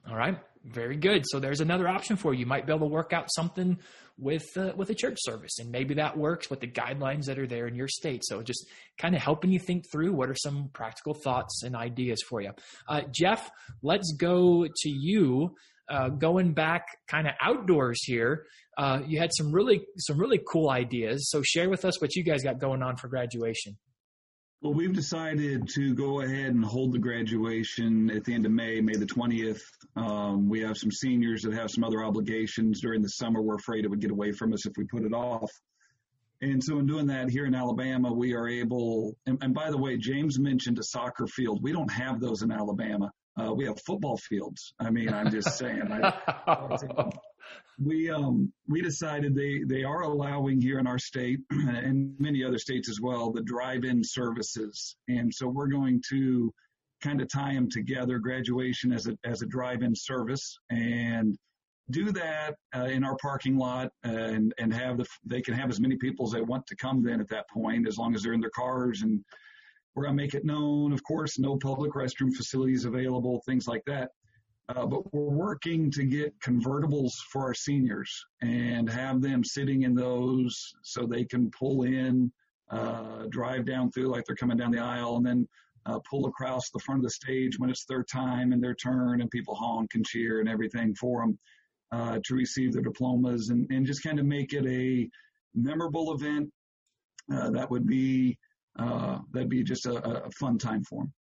All 0.09 0.15
right, 0.15 0.37
very 0.65 0.95
good. 0.95 1.25
So 1.27 1.39
there's 1.39 1.61
another 1.61 1.87
option 1.87 2.15
for 2.15 2.33
you. 2.33 2.41
You 2.41 2.45
might 2.47 2.65
be 2.65 2.73
able 2.73 2.87
to 2.87 2.93
work 2.93 3.13
out 3.13 3.27
something 3.31 3.77
with 4.17 4.45
uh, 4.57 4.71
with 4.75 4.89
a 4.89 4.95
church 4.95 5.17
service, 5.19 5.59
and 5.59 5.71
maybe 5.71 5.93
that 5.95 6.17
works 6.17 6.49
with 6.49 6.59
the 6.59 6.67
guidelines 6.67 7.25
that 7.25 7.37
are 7.37 7.45
there 7.45 7.67
in 7.67 7.75
your 7.75 7.87
state. 7.87 8.23
So 8.25 8.41
just 8.41 8.67
kind 8.97 9.15
of 9.15 9.21
helping 9.21 9.51
you 9.51 9.59
think 9.59 9.85
through 9.91 10.13
what 10.13 10.29
are 10.29 10.35
some 10.35 10.69
practical 10.73 11.13
thoughts 11.13 11.61
and 11.63 11.75
ideas 11.75 12.19
for 12.27 12.41
you. 12.41 12.51
Uh, 12.87 13.01
Jeff, 13.11 13.51
let's 13.83 14.13
go 14.17 14.65
to 14.65 14.89
you. 14.89 15.55
Uh, 15.89 16.07
going 16.07 16.53
back 16.53 16.85
kind 17.09 17.27
of 17.27 17.33
outdoors 17.41 18.01
here, 18.05 18.45
uh, 18.81 18.99
you 19.05 19.19
had 19.19 19.29
some 19.31 19.51
really 19.51 19.85
some 19.97 20.17
really 20.17 20.39
cool 20.39 20.71
ideas. 20.71 21.29
So 21.29 21.43
share 21.43 21.69
with 21.69 21.85
us 21.85 22.01
what 22.01 22.15
you 22.15 22.23
guys 22.23 22.41
got 22.41 22.57
going 22.57 22.81
on 22.81 22.97
for 22.97 23.07
graduation. 23.07 23.77
Well, 24.63 24.73
we've 24.73 24.93
decided 24.93 25.69
to 25.75 25.93
go 25.93 26.21
ahead 26.21 26.53
and 26.55 26.65
hold 26.65 26.91
the 26.91 26.97
graduation 26.97 28.09
at 28.09 28.23
the 28.23 28.33
end 28.33 28.47
of 28.47 28.51
May, 28.51 28.81
May 28.81 28.93
the 28.93 29.05
20th. 29.05 29.61
Um, 29.95 30.49
we 30.49 30.61
have 30.61 30.77
some 30.77 30.91
seniors 30.91 31.43
that 31.43 31.53
have 31.53 31.69
some 31.69 31.83
other 31.83 32.03
obligations 32.03 32.81
during 32.81 33.03
the 33.03 33.09
summer. 33.09 33.41
We're 33.41 33.55
afraid 33.55 33.85
it 33.85 33.87
would 33.89 34.01
get 34.01 34.11
away 34.11 34.31
from 34.31 34.51
us 34.51 34.65
if 34.65 34.73
we 34.77 34.85
put 34.85 35.03
it 35.03 35.13
off. 35.13 35.51
And 36.41 36.63
so 36.63 36.79
in 36.79 36.87
doing 36.87 37.05
that 37.07 37.29
here 37.29 37.45
in 37.45 37.53
Alabama, 37.53 38.11
we 38.11 38.33
are 38.33 38.47
able, 38.47 39.15
and, 39.27 39.37
and 39.43 39.53
by 39.53 39.69
the 39.69 39.77
way, 39.77 39.97
James 39.97 40.39
mentioned 40.39 40.79
a 40.79 40.83
soccer 40.83 41.27
field. 41.27 41.61
We 41.61 41.71
don't 41.71 41.91
have 41.91 42.19
those 42.19 42.41
in 42.41 42.51
Alabama. 42.51 43.11
Uh, 43.39 43.53
we 43.53 43.65
have 43.65 43.79
football 43.85 44.17
fields. 44.17 44.73
I 44.79 44.89
mean, 44.89 45.13
I'm 45.13 45.29
just 45.29 45.55
saying. 45.57 45.87
I, 45.91 47.09
we 47.83 48.09
um, 48.09 48.51
we 48.67 48.81
decided 48.81 49.35
they 49.35 49.63
they 49.65 49.83
are 49.83 50.01
allowing 50.01 50.61
here 50.61 50.79
in 50.79 50.87
our 50.87 50.99
state 50.99 51.39
and 51.49 52.13
many 52.19 52.43
other 52.43 52.59
states 52.59 52.89
as 52.89 52.99
well 53.01 53.31
the 53.31 53.41
drive-in 53.41 54.03
services, 54.03 54.95
and 55.07 55.33
so 55.33 55.47
we're 55.47 55.67
going 55.67 56.01
to 56.09 56.51
kind 57.01 57.21
of 57.21 57.29
tie 57.29 57.53
them 57.53 57.69
together. 57.69 58.19
Graduation 58.19 58.91
as 58.91 59.07
a 59.07 59.17
as 59.23 59.41
a 59.41 59.47
drive-in 59.47 59.95
service 59.95 60.57
and 60.69 61.37
do 61.89 62.11
that 62.11 62.55
uh, 62.75 62.85
in 62.85 63.03
our 63.03 63.17
parking 63.17 63.57
lot 63.57 63.91
and 64.03 64.53
and 64.57 64.73
have 64.73 64.97
the 64.97 65.05
they 65.25 65.41
can 65.41 65.53
have 65.53 65.69
as 65.69 65.79
many 65.79 65.97
people 65.97 66.25
as 66.25 66.31
they 66.31 66.41
want 66.41 66.65
to 66.67 66.75
come 66.75 67.03
then 67.03 67.19
at 67.19 67.27
that 67.29 67.49
point 67.49 67.87
as 67.87 67.97
long 67.97 68.15
as 68.15 68.23
they're 68.23 68.33
in 68.33 68.39
their 68.39 68.51
cars 68.51 69.01
and 69.01 69.23
we're 69.93 70.03
going 70.03 70.15
to 70.15 70.23
make 70.23 70.33
it 70.33 70.45
known 70.45 70.93
of 70.93 71.03
course 71.03 71.37
no 71.37 71.57
public 71.57 71.91
restroom 71.93 72.33
facilities 72.33 72.85
available 72.85 73.41
things 73.45 73.67
like 73.67 73.83
that 73.85 74.11
Uh, 74.75 74.85
but 74.85 75.13
we're 75.13 75.29
working 75.29 75.91
to 75.91 76.03
get 76.03 76.39
convertibles 76.39 77.13
for 77.29 77.41
our 77.41 77.53
seniors 77.53 78.25
and 78.41 78.89
have 78.89 79.21
them 79.21 79.43
sitting 79.43 79.83
in 79.83 79.93
those 79.93 80.73
so 80.81 81.05
they 81.05 81.25
can 81.25 81.51
pull 81.51 81.83
in, 81.83 82.31
uh, 82.69 83.25
drive 83.29 83.65
down 83.65 83.91
through 83.91 84.07
like 84.07 84.23
they're 84.25 84.35
coming 84.35 84.55
down 84.55 84.71
the 84.71 84.79
aisle, 84.79 85.17
and 85.17 85.25
then 85.25 85.47
uh, 85.87 85.99
pull 86.09 86.27
across 86.27 86.69
the 86.69 86.79
front 86.79 86.99
of 86.99 87.03
the 87.03 87.09
stage 87.09 87.59
when 87.59 87.69
it's 87.69 87.85
their 87.85 88.03
time 88.03 88.53
and 88.53 88.63
their 88.63 88.75
turn, 88.75 89.19
and 89.19 89.29
people 89.29 89.55
honk 89.55 89.89
and 89.95 90.05
cheer 90.05 90.39
and 90.39 90.47
everything 90.47 90.95
for 90.95 91.21
them 91.21 91.39
uh, 91.91 92.19
to 92.23 92.35
receive 92.35 92.71
their 92.71 92.83
diplomas, 92.83 93.49
and, 93.49 93.69
and 93.71 93.85
just 93.85 94.03
kind 94.03 94.19
of 94.19 94.25
make 94.25 94.53
it 94.53 94.65
a 94.65 95.09
memorable 95.53 96.13
event. 96.13 96.49
Uh, 97.33 97.49
that 97.49 97.69
would 97.69 97.85
be 97.85 98.37
uh, 98.79 99.19
that'd 99.33 99.49
be 99.49 99.63
just 99.63 99.85
a, 99.85 100.23
a 100.23 100.31
fun 100.31 100.57
time 100.57 100.83
for 100.83 101.03
them 101.03 101.13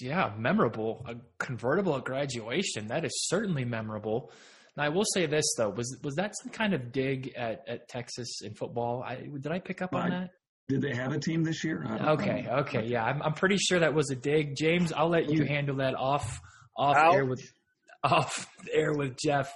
yeah, 0.00 0.32
memorable. 0.36 1.04
A 1.08 1.14
convertible 1.38 1.96
at 1.96 2.04
graduation. 2.04 2.88
That 2.88 3.04
is 3.04 3.12
certainly 3.28 3.64
memorable. 3.64 4.32
Now, 4.76 4.84
I 4.84 4.88
will 4.88 5.04
say 5.14 5.26
this 5.26 5.44
though: 5.56 5.70
was 5.70 5.98
was 6.02 6.14
that 6.16 6.32
some 6.42 6.52
kind 6.52 6.74
of 6.74 6.92
dig 6.92 7.32
at, 7.36 7.62
at 7.68 7.88
Texas 7.88 8.40
in 8.42 8.54
football? 8.54 9.02
I, 9.02 9.16
did 9.16 9.52
I 9.52 9.58
pick 9.58 9.82
up 9.82 9.94
on 9.94 10.10
that? 10.10 10.30
Did 10.68 10.80
they 10.80 10.94
have 10.94 11.12
a 11.12 11.18
team 11.18 11.42
this 11.42 11.64
year? 11.64 11.84
Okay, 11.84 12.46
okay, 12.48 12.86
yeah, 12.86 13.04
I'm, 13.04 13.20
I'm 13.22 13.34
pretty 13.34 13.58
sure 13.58 13.80
that 13.80 13.92
was 13.92 14.10
a 14.10 14.16
dig. 14.16 14.56
James, 14.56 14.92
I'll 14.92 15.10
let 15.10 15.28
you 15.28 15.44
handle 15.44 15.76
that 15.76 15.94
off 15.94 16.40
off 16.76 16.96
Ouch. 16.96 17.14
air 17.14 17.26
with 17.26 17.42
off 18.04 18.48
air 18.72 18.92
with 18.92 19.16
Jeff 19.22 19.52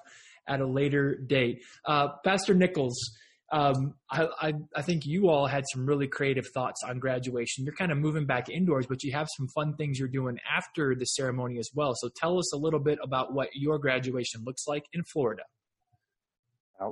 at 0.47 0.61
a 0.61 0.67
later 0.67 1.17
date. 1.17 1.62
Uh, 1.85 2.09
Pastor 2.25 2.55
Nichols, 2.55 3.17
um, 3.53 3.95
I, 4.11 4.27
I, 4.41 4.53
I, 4.75 4.83
think 4.83 5.07
you 5.07 5.29
all 5.29 5.47
had 5.47 5.65
some 5.73 5.87
really 5.87 6.09
creative 6.09 6.49
thoughts 6.53 6.83
on 6.83 6.99
graduation. 6.99 7.65
You're 7.65 7.77
kind 7.77 7.93
of 7.93 7.99
moving 7.99 8.27
back 8.27 8.49
indoors, 8.49 8.87
but 8.87 9.05
you 9.05 9.13
have 9.13 9.29
some 9.37 9.47
fun 9.55 9.77
things 9.77 10.01
you're 10.01 10.09
doing 10.09 10.39
after 10.53 10.97
the 10.97 11.05
ceremony 11.05 11.59
as 11.59 11.71
well. 11.73 11.93
So 11.95 12.09
tell 12.17 12.39
us 12.39 12.53
a 12.53 12.57
little 12.57 12.81
bit 12.81 12.99
about 13.05 13.35
what 13.35 13.51
your 13.55 13.79
graduation 13.79 14.43
looks 14.45 14.67
like 14.67 14.85
in 14.93 15.05
Florida. 15.05 15.43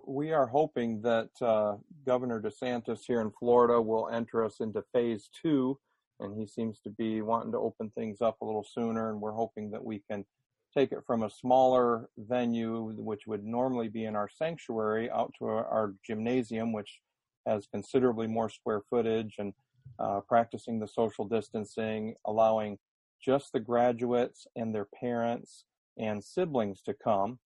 We 0.06 0.32
are 0.32 0.46
hoping 0.46 1.02
that 1.02 1.30
uh, 1.42 1.74
Governor 2.06 2.40
DeSantis 2.40 3.00
here 3.06 3.20
in 3.20 3.32
Florida 3.38 3.82
will 3.82 4.08
enter 4.08 4.44
us 4.44 4.60
into 4.60 4.82
phase 4.92 5.28
two, 5.42 5.78
and 6.20 6.38
he 6.38 6.46
seems 6.46 6.78
to 6.80 6.90
be 6.90 7.20
wanting 7.20 7.52
to 7.52 7.58
open 7.58 7.90
things 7.90 8.20
up 8.22 8.40
a 8.40 8.44
little 8.44 8.64
sooner. 8.64 9.10
And 9.10 9.20
we're 9.20 9.32
hoping 9.32 9.72
that 9.72 9.84
we 9.84 10.02
can 10.08 10.24
take 10.76 10.92
it 10.92 11.04
from 11.06 11.22
a 11.22 11.30
smaller 11.30 12.08
venue, 12.18 12.92
which 12.96 13.26
would 13.26 13.44
normally 13.44 13.88
be 13.88 14.04
in 14.04 14.16
our 14.16 14.28
sanctuary, 14.28 15.10
out 15.10 15.32
to 15.38 15.46
our, 15.46 15.94
gymnasium, 16.04 16.72
which 16.72 17.00
has 17.46 17.66
considerably 17.66 18.26
more 18.26 18.48
square 18.48 18.82
footage, 18.90 19.36
and 19.38 19.52
uh, 19.98 20.20
practicing 20.28 20.80
the 20.80 20.88
social 20.88 21.26
distancing, 21.26 22.14
allowing 22.26 22.78
just 23.22 23.52
the 23.52 23.60
graduates 23.60 24.46
and 24.56 24.74
their 24.74 24.86
parents 25.00 25.64
and 25.98 26.22
siblings 26.22 26.82
to 26.82 26.94
come, 26.94 27.38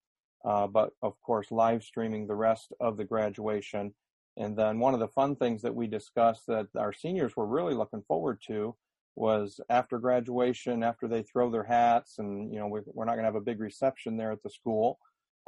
uh, 0.45 0.67
but 0.67 0.91
of 1.03 1.21
course, 1.21 1.51
live 1.51 1.83
streaming 1.83 2.27
the 2.27 2.35
rest 2.35 2.73
of 2.81 2.97
the 2.97 3.05
graduation. 3.05 3.95
And 4.37 4.57
then 4.57 4.79
one 4.79 4.95
of 4.95 5.01
the 5.01 5.09
fun 5.09 5.37
things 5.37 5.63
that 5.63 5.75
we 5.75 5.87
discussed 5.87 6.47
that 6.47 6.69
our 6.77 6.93
seniors 6.93 7.37
were 7.37 7.47
really 7.47 7.75
looking 7.75 8.03
forward 8.07 8.41
to 8.47 8.75
was 9.19 9.61
after 9.69 9.99
graduation, 9.99 10.83
after 10.83 11.09
they 11.09 11.23
throw 11.23 11.51
their 11.51 11.65
hats, 11.65 12.19
and 12.19 12.53
you 12.53 12.59
know 12.59 12.69
we're, 12.69 12.85
we're 12.87 13.05
not 13.05 13.13
going 13.13 13.25
to 13.25 13.29
have 13.29 13.35
a 13.35 13.41
big 13.41 13.61
reception 13.61 14.17
there 14.17 14.33
at 14.33 14.43
the 14.43 14.51
school 14.51 14.99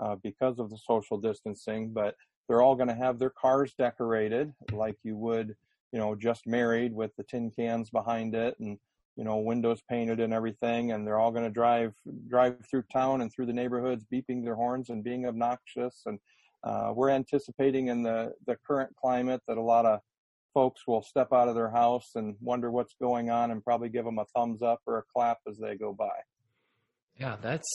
uh, 0.00 0.16
because 0.22 0.58
of 0.58 0.70
the 0.70 0.78
social 0.78 1.18
distancing, 1.18 1.92
but 1.92 2.16
they're 2.48 2.62
all 2.62 2.74
going 2.74 2.88
to 2.88 2.94
have 2.94 3.18
their 3.18 3.30
cars 3.30 3.74
decorated 3.78 4.52
like 4.72 4.96
you 5.04 5.16
would, 5.16 5.54
you 5.92 6.00
know, 6.00 6.16
just 6.16 6.46
married 6.46 6.92
with 6.92 7.14
the 7.16 7.22
tin 7.22 7.50
cans 7.50 7.90
behind 7.90 8.34
it 8.34 8.56
and 8.58 8.78
you 9.16 9.24
know 9.24 9.36
windows 9.36 9.82
painted 9.88 10.18
and 10.18 10.32
everything, 10.32 10.92
and 10.92 11.06
they're 11.06 11.18
all 11.18 11.30
going 11.30 11.44
to 11.44 11.50
drive 11.50 11.92
drive 12.28 12.56
through 12.68 12.82
town 12.92 13.20
and 13.20 13.32
through 13.32 13.46
the 13.46 13.52
neighborhoods, 13.52 14.04
beeping 14.12 14.42
their 14.42 14.56
horns 14.56 14.90
and 14.90 15.04
being 15.04 15.26
obnoxious. 15.26 16.02
And 16.06 16.18
uh, 16.64 16.92
we're 16.94 17.10
anticipating 17.10 17.88
in 17.88 18.02
the 18.02 18.32
the 18.46 18.56
current 18.66 18.96
climate 18.96 19.42
that 19.46 19.58
a 19.58 19.62
lot 19.62 19.86
of 19.86 20.00
folks 20.52 20.82
will 20.86 21.02
step 21.02 21.32
out 21.32 21.48
of 21.48 21.54
their 21.54 21.70
house 21.70 22.10
and 22.14 22.36
wonder 22.40 22.70
what's 22.70 22.94
going 23.00 23.30
on 23.30 23.50
and 23.50 23.64
probably 23.64 23.88
give 23.88 24.04
them 24.04 24.18
a 24.18 24.24
thumbs 24.36 24.62
up 24.62 24.80
or 24.86 24.98
a 24.98 25.02
clap 25.14 25.38
as 25.48 25.58
they 25.58 25.76
go 25.76 25.92
by. 25.92 26.08
Yeah, 27.16 27.36
that's 27.40 27.68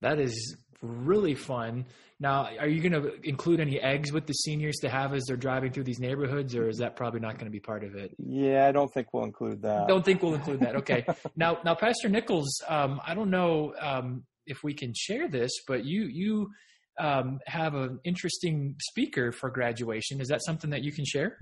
that 0.00 0.18
is 0.18 0.56
really 0.82 1.34
fun. 1.34 1.86
Now, 2.20 2.48
are 2.58 2.68
you 2.68 2.88
going 2.88 3.02
to 3.02 3.28
include 3.28 3.58
any 3.58 3.80
eggs 3.80 4.12
with 4.12 4.26
the 4.26 4.32
seniors 4.32 4.76
to 4.82 4.88
have 4.88 5.12
as 5.12 5.24
they're 5.26 5.36
driving 5.36 5.72
through 5.72 5.84
these 5.84 5.98
neighborhoods, 5.98 6.54
or 6.54 6.68
is 6.68 6.78
that 6.78 6.94
probably 6.94 7.20
not 7.20 7.34
going 7.34 7.46
to 7.46 7.50
be 7.50 7.58
part 7.58 7.82
of 7.82 7.96
it? 7.96 8.14
Yeah, 8.18 8.66
I 8.68 8.72
don't 8.72 8.92
think 8.92 9.12
we'll 9.12 9.24
include 9.24 9.62
that. 9.62 9.88
Don't 9.88 10.04
think 10.04 10.22
we'll 10.22 10.34
include 10.34 10.60
that. 10.60 10.76
Okay. 10.76 11.04
now, 11.36 11.58
now, 11.64 11.74
Pastor 11.74 12.08
Nichols, 12.08 12.60
um, 12.68 13.00
I 13.04 13.14
don't 13.14 13.30
know 13.30 13.74
um, 13.80 14.24
if 14.46 14.62
we 14.62 14.74
can 14.74 14.92
share 14.94 15.28
this, 15.28 15.50
but 15.66 15.84
you 15.84 16.04
you 16.04 16.50
um, 16.98 17.40
have 17.46 17.74
an 17.74 17.98
interesting 18.04 18.76
speaker 18.78 19.32
for 19.32 19.50
graduation. 19.50 20.20
Is 20.20 20.28
that 20.28 20.44
something 20.44 20.70
that 20.70 20.84
you 20.84 20.92
can 20.92 21.04
share? 21.04 21.38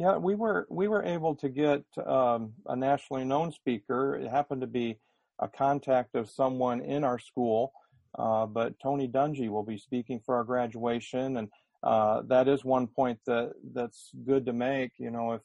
Yeah, 0.00 0.16
we 0.16 0.34
were 0.34 0.66
we 0.70 0.88
were 0.88 1.02
able 1.02 1.34
to 1.34 1.50
get 1.50 1.84
um, 2.06 2.54
a 2.64 2.74
nationally 2.74 3.22
known 3.22 3.52
speaker. 3.52 4.16
It 4.16 4.30
happened 4.30 4.62
to 4.62 4.66
be 4.66 4.98
a 5.40 5.46
contact 5.46 6.14
of 6.14 6.30
someone 6.30 6.80
in 6.80 7.04
our 7.04 7.18
school, 7.18 7.74
uh, 8.18 8.46
but 8.46 8.80
Tony 8.80 9.06
Dungy 9.08 9.50
will 9.50 9.62
be 9.62 9.76
speaking 9.76 10.18
for 10.24 10.36
our 10.36 10.44
graduation, 10.44 11.36
and 11.36 11.48
uh, 11.82 12.22
that 12.28 12.48
is 12.48 12.64
one 12.64 12.86
point 12.86 13.18
that 13.26 13.52
that's 13.74 14.12
good 14.24 14.46
to 14.46 14.54
make. 14.54 14.92
You 14.96 15.10
know, 15.10 15.32
if 15.32 15.42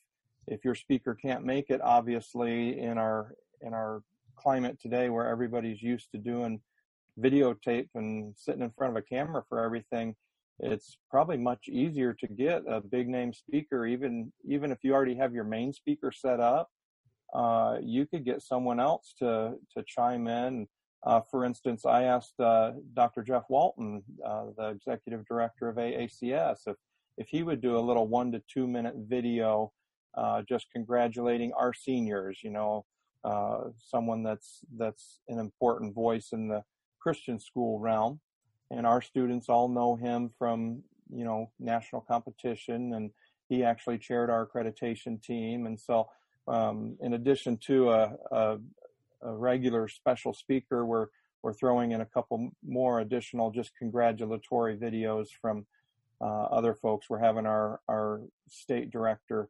if 0.47 0.63
your 0.63 0.75
speaker 0.75 1.15
can't 1.15 1.43
make 1.43 1.69
it, 1.69 1.81
obviously 1.81 2.79
in 2.79 2.97
our 2.97 3.35
in 3.59 3.73
our 3.73 4.03
climate 4.37 4.79
today, 4.81 5.09
where 5.09 5.27
everybody's 5.27 5.81
used 5.81 6.11
to 6.13 6.17
doing 6.17 6.61
videotape 7.19 7.89
and 7.93 8.33
sitting 8.37 8.61
in 8.61 8.71
front 8.71 8.91
of 8.91 8.95
a 8.95 9.01
camera 9.01 9.43
for 9.49 9.59
everything, 9.61 10.15
it's 10.59 10.97
probably 11.09 11.37
much 11.37 11.67
easier 11.67 12.13
to 12.13 12.27
get 12.27 12.63
a 12.67 12.79
big 12.79 13.07
name 13.09 13.33
speaker 13.33 13.85
even 13.85 14.31
even 14.47 14.71
if 14.71 14.79
you 14.83 14.93
already 14.93 15.15
have 15.15 15.33
your 15.33 15.43
main 15.43 15.73
speaker 15.73 16.11
set 16.11 16.39
up 16.39 16.69
uh, 17.33 17.77
you 17.81 18.05
could 18.05 18.23
get 18.23 18.41
someone 18.41 18.79
else 18.79 19.13
to 19.19 19.55
to 19.75 19.83
chime 19.85 20.27
in. 20.27 20.67
Uh, 21.05 21.21
for 21.29 21.45
instance 21.45 21.85
i 21.85 22.03
asked 22.03 22.39
uh, 22.39 22.71
dr 22.95 23.21
jeff 23.23 23.43
walton 23.49 24.01
uh, 24.25 24.45
the 24.57 24.69
executive 24.69 25.25
director 25.27 25.67
of 25.69 25.75
aacs 25.75 26.61
if 26.65 26.75
if 27.17 27.27
he 27.29 27.43
would 27.43 27.61
do 27.61 27.77
a 27.77 27.79
little 27.79 28.07
one 28.07 28.31
to 28.31 28.41
two 28.51 28.67
minute 28.67 28.95
video 29.07 29.71
uh, 30.17 30.41
just 30.47 30.67
congratulating 30.71 31.51
our 31.53 31.73
seniors 31.73 32.39
you 32.43 32.49
know 32.49 32.85
uh, 33.23 33.65
someone 33.77 34.23
that's 34.23 34.61
that's 34.77 35.19
an 35.27 35.37
important 35.37 35.93
voice 35.93 36.29
in 36.31 36.47
the 36.47 36.63
christian 36.99 37.39
school 37.39 37.77
realm 37.79 38.19
and 38.71 38.85
our 38.85 39.01
students 39.01 39.49
all 39.49 39.67
know 39.67 39.95
him 39.95 40.29
from 40.37 40.83
you 41.13 41.23
know 41.23 41.51
national 41.59 42.01
competition 42.01 42.93
and 42.93 43.11
he 43.47 43.63
actually 43.63 43.97
chaired 43.97 44.29
our 44.29 44.47
accreditation 44.47 45.21
team. 45.21 45.67
And 45.67 45.79
so 45.79 46.09
um, 46.47 46.97
in 46.99 47.13
addition 47.13 47.57
to 47.67 47.91
a, 47.91 48.15
a, 48.31 48.57
a, 49.21 49.31
regular 49.31 49.87
special 49.87 50.33
speaker 50.33 50.85
we're 50.85 51.07
we're 51.43 51.53
throwing 51.53 51.91
in 51.91 52.01
a 52.01 52.05
couple 52.05 52.49
more 52.67 53.01
additional 53.01 53.51
just 53.51 53.75
congratulatory 53.77 54.75
videos 54.77 55.27
from 55.39 55.65
uh, 56.21 56.45
other 56.45 56.73
folks. 56.73 57.09
We're 57.09 57.19
having 57.19 57.45
our 57.45 57.81
our 57.87 58.21
state 58.47 58.89
director 58.89 59.49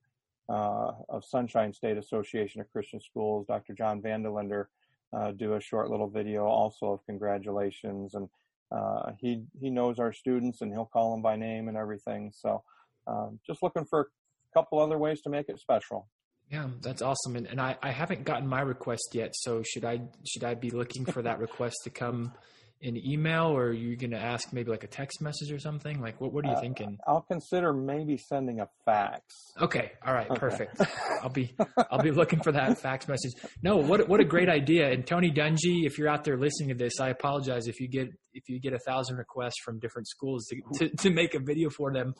uh, 0.50 0.92
of 1.10 1.24
sunshine 1.26 1.74
state 1.74 1.98
association 1.98 2.62
of 2.62 2.72
christian 2.72 3.02
schools 3.02 3.48
dr 3.48 3.74
john 3.74 4.00
vandelander 4.00 4.68
uh, 5.16 5.32
do 5.32 5.54
a 5.54 5.62
short 5.62 5.90
little 5.90 6.10
video 6.10 6.46
also 6.46 6.88
of 6.88 7.06
congratulations. 7.06 8.16
And 8.16 8.30
uh, 8.72 9.12
he 9.20 9.44
he 9.60 9.70
knows 9.70 10.00
our 10.00 10.14
students 10.14 10.62
and 10.62 10.72
he'll 10.72 10.86
call 10.86 11.12
them 11.12 11.22
by 11.22 11.36
name 11.36 11.68
and 11.68 11.78
everything. 11.78 12.32
So 12.34 12.64
um, 13.08 13.40
just 13.46 13.62
looking 13.62 13.86
for 13.86 14.02
a 14.02 14.60
couple 14.60 14.80
other 14.80 14.98
ways 14.98 15.22
to 15.22 15.30
make 15.30 15.50
it 15.50 15.60
special. 15.60 16.08
Yeah, 16.50 16.68
that's 16.82 17.02
awesome. 17.02 17.36
And, 17.36 17.48
and 17.48 17.60
I, 17.60 17.76
I 17.82 17.92
haven't 17.92 18.24
gotten 18.24 18.48
my 18.48 18.62
request 18.62 19.10
yet. 19.14 19.32
So 19.34 19.64
should 19.64 19.86
I 19.86 20.02
should 20.28 20.44
I 20.44 20.54
be 20.54 20.70
looking 20.70 21.06
for 21.06 21.22
that 21.24 21.40
request 21.40 21.78
to 21.84 21.90
come 21.90 22.34
in 22.82 22.98
email 22.98 23.46
or 23.46 23.68
are 23.68 23.74
you 23.74 23.96
going 23.96 24.12
to 24.12 24.20
ask 24.20 24.52
maybe 24.52 24.70
like 24.70 24.84
a 24.84 24.88
text 24.88 25.22
message 25.22 25.52
or 25.52 25.60
something? 25.60 26.02
Like 26.02 26.20
what, 26.20 26.34
what 26.34 26.46
are 26.46 26.50
you 26.50 26.58
uh, 26.58 26.62
thinking? 26.62 26.98
I'll 27.08 27.22
consider 27.22 27.74
maybe 27.74 28.18
sending 28.18 28.60
a 28.60 28.68
fax. 28.84 29.24
Okay. 29.62 29.94
All 30.06 30.14
right. 30.14 30.28
Perfect. 30.30 30.82
I'll 31.24 31.30
be, 31.30 31.56
I'll 31.90 32.02
be 32.02 32.12
looking 32.12 32.42
for 32.42 32.52
that 32.52 32.78
fax 32.80 33.08
message. 33.08 33.32
No, 33.64 33.78
what, 33.78 34.08
what 34.10 34.20
a 34.20 34.26
great 34.26 34.50
idea. 34.50 34.92
And 34.92 35.06
Tony 35.08 35.32
Dungy, 35.32 35.86
if 35.86 35.98
you're 35.98 36.10
out 36.10 36.24
there 36.26 36.38
listening 36.38 36.70
to 36.70 36.76
this, 36.76 37.00
I 37.00 37.10
apologize 37.10 37.68
if 37.68 37.80
you 37.80 37.88
get, 37.88 38.10
if 38.34 38.50
you 38.50 38.60
get 38.60 38.74
a 38.74 38.80
thousand 38.80 39.18
requests 39.18 39.60
from 39.64 39.80
different 39.80 40.08
schools 40.08 40.46
to, 40.48 40.88
to, 40.88 40.96
to 40.98 41.10
make 41.10 41.34
a 41.34 41.40
video 41.40 41.70
for 41.70 41.94
them. 41.94 42.14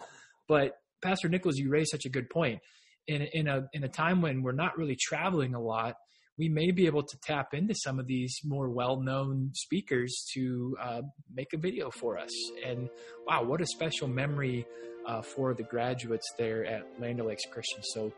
But 0.48 0.78
Pastor 1.04 1.28
Nichols, 1.30 1.58
you 1.58 1.70
raised 1.70 1.92
such 1.92 2.06
a 2.06 2.10
good 2.10 2.30
point. 2.30 2.60
In, 3.08 3.28
in 3.34 3.48
a, 3.48 3.68
in 3.74 3.84
a 3.84 3.88
time 3.88 4.22
when 4.22 4.42
we're 4.42 4.54
not 4.54 4.78
really 4.80 4.98
traveling 5.00 5.54
a 5.54 5.60
lot, 5.60 5.96
we 6.38 6.50
may 6.50 6.72
be 6.72 6.86
able 6.86 7.04
to 7.04 7.18
tap 7.24 7.54
into 7.54 7.74
some 7.76 8.00
of 8.00 8.08
these 8.08 8.40
more 8.44 8.70
well-known 8.70 9.52
speakers 9.54 10.26
to 10.34 10.76
uh, 10.82 11.02
make 11.34 11.54
a 11.54 11.58
video 11.58 11.90
for 11.90 12.18
us. 12.18 12.32
And 12.66 12.90
wow, 13.26 13.44
what 13.44 13.62
a 13.62 13.66
special 13.66 14.08
memory 14.08 14.66
uh, 15.08 15.22
for 15.22 15.54
the 15.54 15.64
graduates 15.64 16.26
there 16.38 16.66
at 16.66 16.84
Land 17.00 17.22
O'Lakes 17.22 17.44
Christian. 17.52 17.82
So 17.84 18.12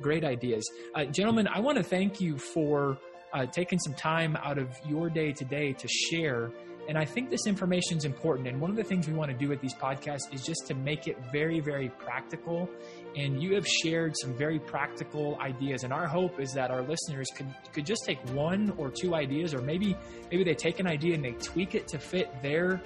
great 0.00 0.24
ideas, 0.24 0.68
uh, 0.94 1.04
gentlemen. 1.04 1.46
I 1.46 1.60
want 1.60 1.78
to 1.78 1.84
thank 1.84 2.20
you 2.20 2.38
for 2.38 2.98
uh, 3.32 3.46
taking 3.46 3.78
some 3.78 3.94
time 3.94 4.36
out 4.42 4.58
of 4.58 4.68
your 4.86 5.08
day 5.08 5.32
today 5.32 5.72
to 5.72 5.88
share 5.88 6.50
And 6.88 6.98
I 6.98 7.04
think 7.04 7.30
this 7.30 7.46
information 7.46 7.96
is 7.96 8.04
important. 8.04 8.48
And 8.48 8.60
one 8.60 8.70
of 8.70 8.76
the 8.76 8.84
things 8.84 9.06
we 9.06 9.14
want 9.14 9.30
to 9.30 9.36
do 9.36 9.48
with 9.48 9.60
these 9.60 9.74
podcasts 9.74 10.32
is 10.32 10.42
just 10.42 10.66
to 10.66 10.74
make 10.74 11.06
it 11.06 11.16
very, 11.30 11.60
very 11.60 11.88
practical. 11.90 12.68
And 13.16 13.42
you 13.42 13.54
have 13.54 13.66
shared 13.66 14.14
some 14.16 14.34
very 14.34 14.58
practical 14.58 15.38
ideas. 15.40 15.84
And 15.84 15.92
our 15.92 16.06
hope 16.06 16.40
is 16.40 16.52
that 16.54 16.70
our 16.70 16.82
listeners 16.82 17.28
could, 17.36 17.54
could 17.72 17.86
just 17.86 18.04
take 18.04 18.18
one 18.30 18.72
or 18.76 18.90
two 18.90 19.14
ideas, 19.14 19.54
or 19.54 19.62
maybe 19.62 19.96
maybe 20.30 20.44
they 20.44 20.54
take 20.54 20.80
an 20.80 20.86
idea 20.86 21.14
and 21.14 21.24
they 21.24 21.32
tweak 21.32 21.74
it 21.74 21.86
to 21.88 21.98
fit 21.98 22.30
their 22.42 22.82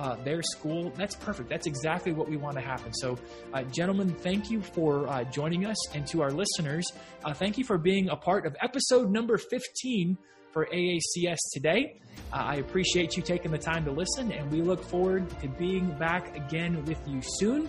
uh, 0.00 0.16
their 0.24 0.42
school. 0.42 0.90
That's 0.96 1.14
perfect. 1.14 1.50
That's 1.50 1.66
exactly 1.66 2.12
what 2.12 2.28
we 2.28 2.38
want 2.38 2.56
to 2.56 2.62
happen. 2.62 2.94
So, 2.94 3.18
uh, 3.52 3.64
gentlemen, 3.64 4.14
thank 4.14 4.50
you 4.50 4.62
for 4.62 5.06
uh, 5.08 5.24
joining 5.24 5.66
us. 5.66 5.76
And 5.94 6.06
to 6.06 6.22
our 6.22 6.30
listeners, 6.30 6.90
uh, 7.24 7.34
thank 7.34 7.58
you 7.58 7.64
for 7.64 7.76
being 7.76 8.08
a 8.08 8.16
part 8.16 8.46
of 8.46 8.56
episode 8.62 9.10
number 9.10 9.36
15 9.36 10.16
for 10.52 10.66
AACS 10.66 11.38
today. 11.52 12.00
Uh, 12.32 12.36
I 12.36 12.54
appreciate 12.56 13.16
you 13.16 13.22
taking 13.22 13.50
the 13.50 13.58
time 13.58 13.84
to 13.84 13.90
listen, 13.90 14.32
and 14.32 14.50
we 14.50 14.62
look 14.62 14.82
forward 14.82 15.28
to 15.40 15.48
being 15.48 15.90
back 15.98 16.36
again 16.36 16.84
with 16.84 17.00
you 17.06 17.20
soon. 17.22 17.68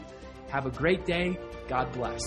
Have 0.50 0.66
a 0.66 0.72
great 0.72 1.06
day. 1.06 1.38
God 1.68 1.92
bless. 1.94 2.22